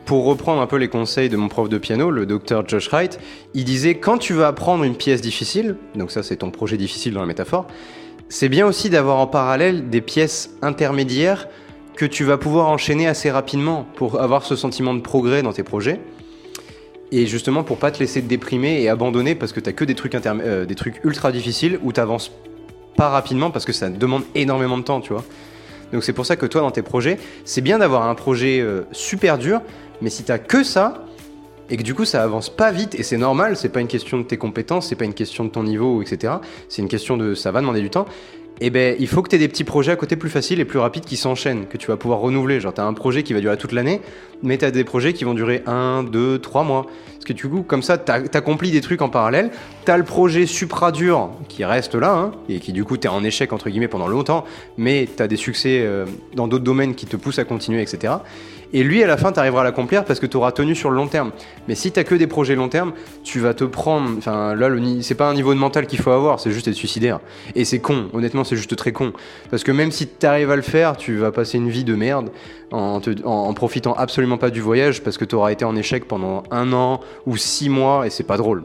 pour 0.06 0.26
reprendre 0.26 0.62
un 0.62 0.68
peu 0.68 0.78
les 0.78 0.90
conseils 0.90 1.30
de 1.30 1.38
mon 1.38 1.48
prof 1.48 1.70
de 1.70 1.78
piano, 1.78 2.12
le 2.12 2.26
docteur 2.26 2.68
Josh 2.68 2.90
Wright, 2.90 3.20
il 3.54 3.64
disait 3.64 3.96
quand 3.96 4.18
tu 4.18 4.34
veux 4.34 4.46
apprendre 4.46 4.84
une 4.84 4.96
pièce 4.96 5.22
difficile, 5.22 5.78
donc 5.96 6.12
ça 6.12 6.24
c'est 6.24 6.38
ton 6.38 6.52
projet 6.52 6.78
difficile 6.78 7.14
dans 7.14 7.22
la 7.22 7.26
métaphore, 7.26 7.68
c'est 8.30 8.50
bien 8.50 8.66
aussi 8.66 8.90
d'avoir 8.90 9.18
en 9.18 9.28
parallèle 9.28 9.90
des 9.90 10.02
pièces 10.02 10.56
intermédiaires 10.62 11.48
que 11.96 12.06
tu 12.06 12.24
vas 12.24 12.38
pouvoir 12.38 12.70
enchaîner 12.70 13.08
assez 13.08 13.30
rapidement 13.30 13.86
pour 13.96 14.20
avoir 14.20 14.44
ce 14.44 14.56
sentiment 14.56 14.94
de 14.94 15.02
progrès 15.02 15.44
dans 15.44 15.54
tes 15.54 15.64
projets. 15.64 16.00
Et 17.12 17.28
justement 17.28 17.64
pour 17.64 17.78
pas 17.78 17.92
te 17.92 18.00
laisser 18.00 18.22
déprimer 18.22 18.82
et 18.82 18.90
abandonner 18.90 19.36
parce 19.36 19.54
que 19.54 19.60
t'as 19.60 19.72
que 19.72 19.86
des 19.86 19.94
trucs, 19.94 20.16
euh, 20.16 20.66
des 20.66 20.76
trucs 20.76 21.00
ultra 21.04 21.32
difficiles 21.32 21.80
où 21.84 21.92
t'avances 21.92 22.32
pas 22.98 23.10
rapidement 23.10 23.52
parce 23.52 23.66
que 23.66 23.74
ça 23.74 23.90
demande 23.90 24.24
énormément 24.34 24.78
de 24.78 24.84
temps, 24.84 25.00
tu 25.00 25.14
vois. 25.14 25.24
Donc 25.94 26.04
c'est 26.04 26.14
pour 26.14 26.26
ça 26.26 26.36
que 26.36 26.48
toi 26.48 26.62
dans 26.62 26.72
tes 26.72 26.82
projets, 26.82 27.20
c'est 27.46 27.62
bien 27.62 27.78
d'avoir 27.78 28.08
un 28.08 28.16
projet 28.16 28.60
euh, 28.60 28.82
super 28.92 29.38
dur, 29.38 29.62
mais 30.02 30.10
si 30.10 30.24
t'as 30.24 30.38
que 30.38 30.64
ça, 30.64 31.06
et 31.70 31.78
que 31.78 31.84
du 31.84 31.96
coup 31.96 32.06
ça 32.06 32.24
avance 32.24 32.50
pas 32.50 32.72
vite, 32.72 32.96
et 32.96 33.04
c'est 33.04 33.18
normal, 33.18 33.56
c'est 33.58 33.70
pas 33.70 33.82
une 33.82 33.88
question 33.88 34.18
de 34.18 34.24
tes 34.24 34.38
compétences, 34.38 34.88
c'est 34.90 34.96
pas 34.96 35.06
une 35.06 35.14
question 35.14 35.46
de 35.46 35.50
ton 35.50 35.64
niveau, 35.64 36.02
etc. 36.02 36.34
C'est 36.70 36.82
une 36.82 36.88
question 36.88 37.18
de 37.18 37.34
ça 37.34 37.52
va 37.52 37.62
demander 37.62 37.82
du 37.82 37.90
temps. 37.90 38.06
Et 38.62 38.68
eh 38.68 38.70
ben 38.70 38.96
il 39.00 39.08
faut 39.08 39.24
que 39.24 39.30
tu 39.30 39.36
aies 39.36 39.40
des 39.40 39.48
petits 39.48 39.64
projets 39.64 39.92
à 39.92 39.96
côté 39.96 40.16
plus 40.16 40.30
faciles 40.30 40.60
et 40.60 40.66
plus 40.66 40.78
rapides 40.78 41.06
qui 41.06 41.18
s'enchaînent, 41.18 41.66
que 41.66 41.76
tu 41.76 41.88
vas 41.88 41.98
pouvoir 41.98 42.20
renouveler. 42.20 42.60
Genre 42.60 42.74
t'as 42.74 42.86
un 42.86 42.94
projet 42.94 43.24
qui 43.24 43.34
va 43.34 43.40
durer 43.40 43.58
toute 43.58 43.72
l'année, 43.72 44.00
mais 44.44 44.58
t'as 44.58 44.70
des 44.70 44.84
projets 44.84 45.14
qui 45.14 45.24
vont 45.24 45.34
durer 45.34 45.64
1, 45.66 46.04
2, 46.04 46.38
3 46.38 46.64
mois. 46.64 46.86
Parce 47.14 47.26
que 47.26 47.34
du 47.34 47.50
coup, 47.50 47.64
comme 47.64 47.82
ça, 47.82 47.98
t'accomplis 47.98 48.70
des 48.70 48.82
trucs 48.82 49.02
en 49.02 49.10
parallèle. 49.10 49.50
T'as 49.86 49.98
le 49.98 50.04
projet 50.04 50.46
supra 50.46 50.92
dur 50.92 51.32
qui 51.50 51.66
reste 51.66 51.96
là, 51.96 52.14
hein, 52.14 52.32
et 52.48 52.60
qui 52.60 52.74
du 52.74 52.86
coup 52.86 52.96
t'es 52.96 53.08
en 53.08 53.24
échec 53.24 53.52
entre 53.54 53.70
guillemets 53.70 53.88
pendant 53.88 54.08
longtemps, 54.08 54.46
mais 54.78 55.10
t'as 55.14 55.28
des 55.28 55.36
succès 55.36 55.82
euh, 55.82 56.06
dans 56.36 56.48
d'autres 56.48 56.64
domaines 56.64 56.94
qui 56.94 57.08
te 57.08 57.18
poussent 57.18 57.40
à 57.40 57.46
continuer, 57.46 57.82
etc. 57.82 58.14
Et 58.74 58.84
lui, 58.84 59.04
à 59.04 59.08
la 59.08 59.18
fin, 59.18 59.32
tu 59.32 59.40
arriveras 59.40 59.62
à 59.62 59.64
l'accomplir 59.64 60.04
parce 60.04 60.20
que 60.20 60.26
tu 60.26 60.36
auras 60.36 60.52
tenu 60.52 60.74
sur 60.74 60.90
le 60.90 60.96
long 60.96 61.08
terme. 61.08 61.32
Mais 61.68 61.76
si 61.76 61.92
tu 61.92 62.04
que 62.04 62.16
des 62.16 62.28
projets 62.28 62.56
long 62.56 62.70
terme, 62.70 62.94
tu 63.24 63.40
vas 63.40 63.54
te 63.54 63.64
prendre. 63.64 64.10
Enfin, 64.18 64.56
là, 64.56 64.70
c'est 65.02 65.16
pas 65.16 65.30
un 65.30 65.34
niveau 65.36 65.54
de 65.54 65.60
mental 65.60 65.86
qu'il 65.86 66.00
faut 66.00 66.12
avoir, 66.12 66.40
c'est 66.40 66.52
juste 66.52 66.68
être 66.68 66.76
suicidaire. 66.76 67.20
Et 67.56 67.66
c'est 67.66 67.80
con, 67.80 68.10
honnêtement, 68.14 68.44
c'est 68.44 68.56
juste 68.56 68.76
très 68.76 68.92
con. 68.92 69.14
Parce 69.52 69.64
que 69.64 69.72
même 69.72 69.92
si 69.92 70.08
tu 70.08 70.26
arrives 70.26 70.50
à 70.50 70.56
le 70.56 70.64
faire, 70.64 70.98
tu 70.98 71.18
vas 71.18 71.32
passer 71.32 71.58
une 71.58 71.70
vie 71.70 71.84
de 71.84 71.96
merde 71.96 72.32
en, 72.72 73.54
profitant 73.54 73.94
absolument 73.94 74.38
pas 74.38 74.50
du 74.50 74.60
voyage 74.60 75.04
parce 75.04 75.18
que 75.18 75.26
tu 75.26 75.36
auras 75.36 75.52
été 75.52 75.64
en 75.64 75.76
échec 75.76 76.08
pendant 76.08 76.44
un 76.50 76.74
an 76.74 77.02
ou 77.28 77.38
six 77.38 77.70
mois 77.70 78.08
et 78.08 78.10
c'est 78.10 78.24
pas 78.24 78.38
drôle 78.38 78.64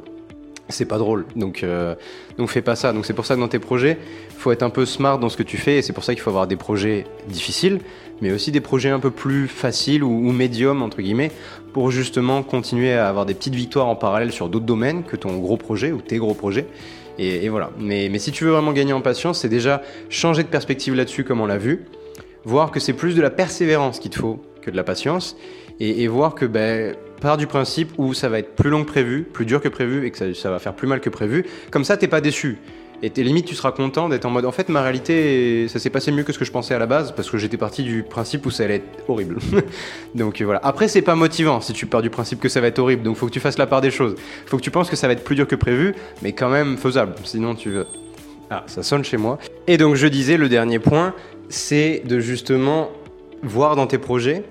c'est 0.68 0.84
pas 0.84 0.98
drôle. 0.98 1.26
Donc, 1.36 1.62
euh, 1.62 1.94
donc 2.36 2.48
fais 2.48 2.62
pas 2.62 2.76
ça. 2.76 2.92
Donc 2.92 3.06
c'est 3.06 3.14
pour 3.14 3.26
ça 3.26 3.34
que 3.34 3.40
dans 3.40 3.48
tes 3.48 3.58
projets, 3.58 3.98
faut 4.36 4.52
être 4.52 4.62
un 4.62 4.70
peu 4.70 4.86
smart 4.86 5.18
dans 5.18 5.28
ce 5.28 5.36
que 5.36 5.42
tu 5.42 5.56
fais. 5.56 5.78
Et 5.78 5.82
c'est 5.82 5.92
pour 5.92 6.04
ça 6.04 6.14
qu'il 6.14 6.22
faut 6.22 6.30
avoir 6.30 6.46
des 6.46 6.56
projets 6.56 7.04
difficiles, 7.28 7.80
mais 8.20 8.32
aussi 8.32 8.52
des 8.52 8.60
projets 8.60 8.90
un 8.90 9.00
peu 9.00 9.10
plus 9.10 9.48
faciles 9.48 10.04
ou, 10.04 10.10
ou 10.10 10.32
médiums 10.32 10.82
entre 10.82 11.00
guillemets, 11.00 11.32
pour 11.72 11.90
justement 11.90 12.42
continuer 12.42 12.92
à 12.92 13.08
avoir 13.08 13.26
des 13.26 13.34
petites 13.34 13.54
victoires 13.54 13.86
en 13.86 13.96
parallèle 13.96 14.32
sur 14.32 14.48
d'autres 14.48 14.66
domaines 14.66 15.04
que 15.04 15.16
ton 15.16 15.36
gros 15.38 15.56
projet 15.56 15.92
ou 15.92 16.00
tes 16.00 16.18
gros 16.18 16.34
projets. 16.34 16.66
Et, 17.18 17.44
et 17.44 17.48
voilà. 17.48 17.70
Mais, 17.78 18.08
mais 18.10 18.18
si 18.18 18.30
tu 18.30 18.44
veux 18.44 18.52
vraiment 18.52 18.72
gagner 18.72 18.92
en 18.92 19.00
patience, 19.00 19.40
c'est 19.40 19.48
déjà 19.48 19.82
changer 20.08 20.42
de 20.42 20.48
perspective 20.48 20.94
là-dessus, 20.94 21.24
comme 21.24 21.40
on 21.40 21.46
l'a 21.46 21.58
vu, 21.58 21.84
voir 22.44 22.70
que 22.70 22.80
c'est 22.80 22.92
plus 22.92 23.14
de 23.14 23.22
la 23.22 23.30
persévérance 23.30 23.98
qu'il 23.98 24.10
te 24.10 24.18
faut 24.18 24.40
que 24.62 24.70
de 24.70 24.76
la 24.76 24.84
patience 24.84 25.36
et, 25.80 26.06
voir 26.08 26.34
que 26.34 26.44
ben, 26.44 26.96
part 27.20 27.36
du 27.36 27.46
principe 27.46 27.92
où 27.98 28.14
ça 28.14 28.28
va 28.28 28.38
être 28.38 28.54
plus 28.54 28.70
long 28.70 28.84
que 28.84 28.88
prévu, 28.88 29.22
plus 29.22 29.46
dur 29.46 29.60
que 29.60 29.68
prévu 29.68 30.06
et 30.06 30.10
que 30.10 30.32
ça, 30.34 30.50
va 30.50 30.58
faire 30.58 30.74
plus 30.74 30.88
mal 30.88 31.00
que 31.00 31.10
prévu. 31.10 31.44
Comme 31.70 31.84
ça, 31.84 31.96
t'es 31.96 32.08
pas 32.08 32.20
déçu. 32.20 32.58
Et 33.00 33.10
tes 33.10 33.22
limites, 33.22 33.46
tu 33.46 33.54
seras 33.54 33.70
content 33.70 34.08
d'être 34.08 34.24
en 34.24 34.30
mode 34.30 34.44
en 34.44 34.50
fait, 34.50 34.68
ma 34.68 34.82
réalité, 34.82 35.68
ça 35.68 35.78
s'est 35.78 35.90
passé 35.90 36.10
mieux 36.10 36.24
que 36.24 36.32
ce 36.32 36.38
que 36.38 36.44
je 36.44 36.50
pensais 36.50 36.74
à 36.74 36.80
la 36.80 36.86
base 36.86 37.12
parce 37.14 37.30
que 37.30 37.38
j'étais 37.38 37.56
parti 37.56 37.84
du 37.84 38.02
principe 38.02 38.44
où 38.44 38.50
ça 38.50 38.64
allait 38.64 38.76
être 38.76 39.08
horrible. 39.08 39.38
donc 40.16 40.42
voilà. 40.42 40.60
Après, 40.64 40.88
c'est 40.88 41.02
pas 41.02 41.14
motivant 41.14 41.60
si 41.60 41.72
tu 41.72 41.86
pars 41.86 42.02
du 42.02 42.10
principe 42.10 42.40
que 42.40 42.48
ça 42.48 42.60
va 42.60 42.66
être 42.66 42.80
horrible. 42.80 43.04
Donc 43.04 43.16
faut 43.16 43.26
que 43.26 43.32
tu 43.32 43.40
fasses 43.40 43.58
la 43.58 43.68
part 43.68 43.80
des 43.80 43.92
choses. 43.92 44.16
Faut 44.46 44.56
que 44.56 44.62
tu 44.62 44.72
penses 44.72 44.90
que 44.90 44.96
ça 44.96 45.06
va 45.06 45.12
être 45.12 45.22
plus 45.22 45.36
dur 45.36 45.46
que 45.46 45.54
prévu, 45.54 45.94
mais 46.22 46.32
quand 46.32 46.48
même 46.48 46.76
faisable. 46.76 47.14
Sinon, 47.22 47.54
tu 47.54 47.70
veux. 47.70 47.86
Ah, 48.50 48.64
ça 48.66 48.82
sonne 48.82 49.04
chez 49.04 49.16
moi. 49.16 49.38
Et 49.68 49.76
donc 49.76 49.94
je 49.94 50.06
disais, 50.08 50.36
le 50.36 50.48
dernier 50.48 50.80
point, 50.80 51.14
c'est 51.48 52.02
de 52.04 52.18
justement 52.18 52.90
voir 53.42 53.76
dans 53.76 53.86
tes 53.86 53.98
projets 53.98 54.42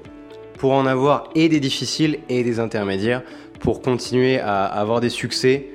pour 0.58 0.74
en 0.74 0.86
avoir 0.86 1.30
et 1.36 1.50
des 1.50 1.60
difficiles 1.60 2.20
et 2.30 2.44
des 2.44 2.60
intermédiaires 2.60 3.24
pour 3.60 3.82
continuer 3.82 4.40
à 4.40 4.66
avoir 4.66 5.02
des 5.02 5.10
succès 5.10 5.68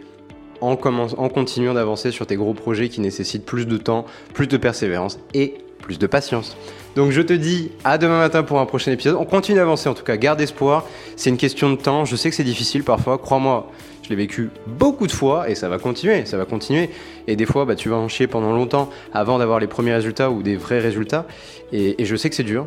en, 0.61 0.77
continuant 0.77 1.75
d'avancer 1.75 2.11
sur 2.12 2.27
tes 2.27 2.37
gros 2.37 2.55
projets 2.55 2.88
qui 2.88 3.01
nécessitent 3.01 3.45
plus 3.45 3.66
de 3.66 3.77
temps, 3.77 4.07
plus 4.33 4.47
de 4.47 4.57
persévérance 4.57 5.18
et 5.35 5.55
plus 5.81 5.99
de 5.99 6.07
patience. 6.07 6.57
Donc 6.95 7.11
je 7.11 7.21
te 7.21 7.33
dis 7.33 7.73
à 7.85 7.99
demain 7.99 8.18
matin 8.18 8.42
pour 8.42 8.61
un 8.61 8.66
prochain 8.66 8.92
épisode. 8.92 9.16
On 9.18 9.25
continue 9.25 9.57
d'avancer 9.57 9.88
en 9.88 9.95
tout 9.95 10.05
cas, 10.05 10.16
garde 10.16 10.40
espoir. 10.40 10.87
C'est 11.16 11.31
une 11.31 11.37
question 11.37 11.71
de 11.71 11.77
temps. 11.77 12.05
Je 12.05 12.14
sais 12.14 12.31
que 12.31 12.37
c'est 12.37 12.45
difficile 12.45 12.85
parfois, 12.85 13.18
crois-moi. 13.18 13.71
Je 14.03 14.09
l'ai 14.09 14.16
vécu 14.16 14.51
beaucoup 14.66 15.07
de 15.07 15.12
fois 15.12 15.49
et 15.49 15.55
ça 15.55 15.68
va 15.68 15.79
continuer, 15.79 16.27
ça 16.27 16.37
va 16.37 16.45
continuer. 16.45 16.90
Et 17.27 17.37
des 17.37 17.47
fois, 17.47 17.64
bah, 17.64 17.77
tu 17.77 17.88
vas 17.88 17.97
en 17.97 18.09
chier 18.09 18.27
pendant 18.27 18.53
longtemps 18.53 18.90
avant 19.12 19.38
d'avoir 19.38 19.61
les 19.61 19.68
premiers 19.68 19.95
résultats 19.95 20.31
ou 20.31 20.42
des 20.42 20.57
vrais 20.57 20.81
résultats. 20.81 21.27
Et, 21.73 22.05
je 22.05 22.16
sais 22.16 22.29
que 22.29 22.37
c'est 22.37 22.42
dur. 22.42 22.66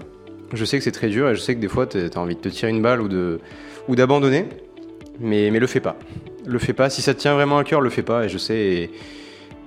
Je 0.53 0.65
sais 0.65 0.77
que 0.77 0.83
c'est 0.83 0.91
très 0.91 1.09
dur 1.09 1.29
et 1.29 1.35
je 1.35 1.41
sais 1.41 1.55
que 1.55 1.59
des 1.59 1.67
fois, 1.67 1.87
tu 1.87 1.97
as 1.97 2.17
envie 2.17 2.35
de 2.35 2.41
te 2.41 2.49
tirer 2.49 2.71
une 2.71 2.81
balle 2.81 3.01
ou 3.01 3.07
de 3.07 3.39
ou 3.87 3.95
d'abandonner. 3.95 4.45
Mais, 5.19 5.49
mais 5.51 5.59
le 5.59 5.67
fais 5.67 5.79
pas. 5.79 5.95
Le 6.45 6.59
fais 6.59 6.73
pas. 6.73 6.89
Si 6.89 7.01
ça 7.01 7.13
te 7.13 7.19
tient 7.19 7.33
vraiment 7.33 7.57
à 7.57 7.63
cœur, 7.63 7.81
le 7.81 7.89
fais 7.89 8.03
pas. 8.03 8.25
Et 8.25 8.29
je 8.29 8.37
sais. 8.37 8.89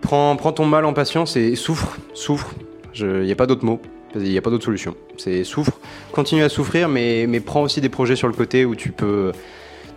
prends, 0.00 0.36
ton 0.36 0.66
mal 0.66 0.84
en 0.84 0.92
patience 0.92 1.36
et 1.36 1.54
souffre. 1.56 1.96
Souffre. 2.14 2.54
Il 2.94 3.22
n'y 3.22 3.32
a 3.32 3.36
pas 3.36 3.46
d'autre 3.46 3.64
mot. 3.64 3.80
Il 4.14 4.22
n'y 4.22 4.38
a 4.38 4.42
pas 4.42 4.50
d'autre 4.50 4.64
solution. 4.64 4.94
C'est 5.16 5.44
souffre. 5.44 5.78
Continue 6.12 6.42
à 6.42 6.48
souffrir, 6.48 6.88
mais, 6.88 7.26
prends 7.40 7.62
aussi 7.62 7.80
des 7.80 7.88
projets 7.88 8.16
sur 8.16 8.28
le 8.28 8.34
côté 8.34 8.64
où 8.64 8.74
tu 8.74 8.90
peux 8.90 9.32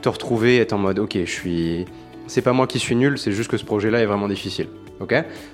te 0.02 0.10
retrouver, 0.10 0.58
être 0.58 0.74
en 0.74 0.80
mode 0.80 1.00
ok, 1.00 1.17
je 1.26 1.32
suis. 1.32 1.86
C'est 2.28 2.41
pas 2.41 2.54
moi 2.54 2.65
qui 2.65 2.80
suis 2.80 2.96
nul, 2.96 3.17
c'est 3.17 3.32
juste 3.32 3.52
que 3.52 3.58
ce 3.58 3.65
projet-là 3.65 4.00
est 4.00 4.06
vraiment 4.06 4.28
difficile. 4.28 4.67
Ok? 5.00 5.13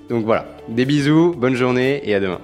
Donc 0.10 0.26
voilà. 0.26 0.46
Des 0.68 0.86
bisous, 0.86 1.34
bonne 1.36 1.56
journée 1.56 2.02
et 2.04 2.14
à 2.14 2.20
demain. 2.20 2.36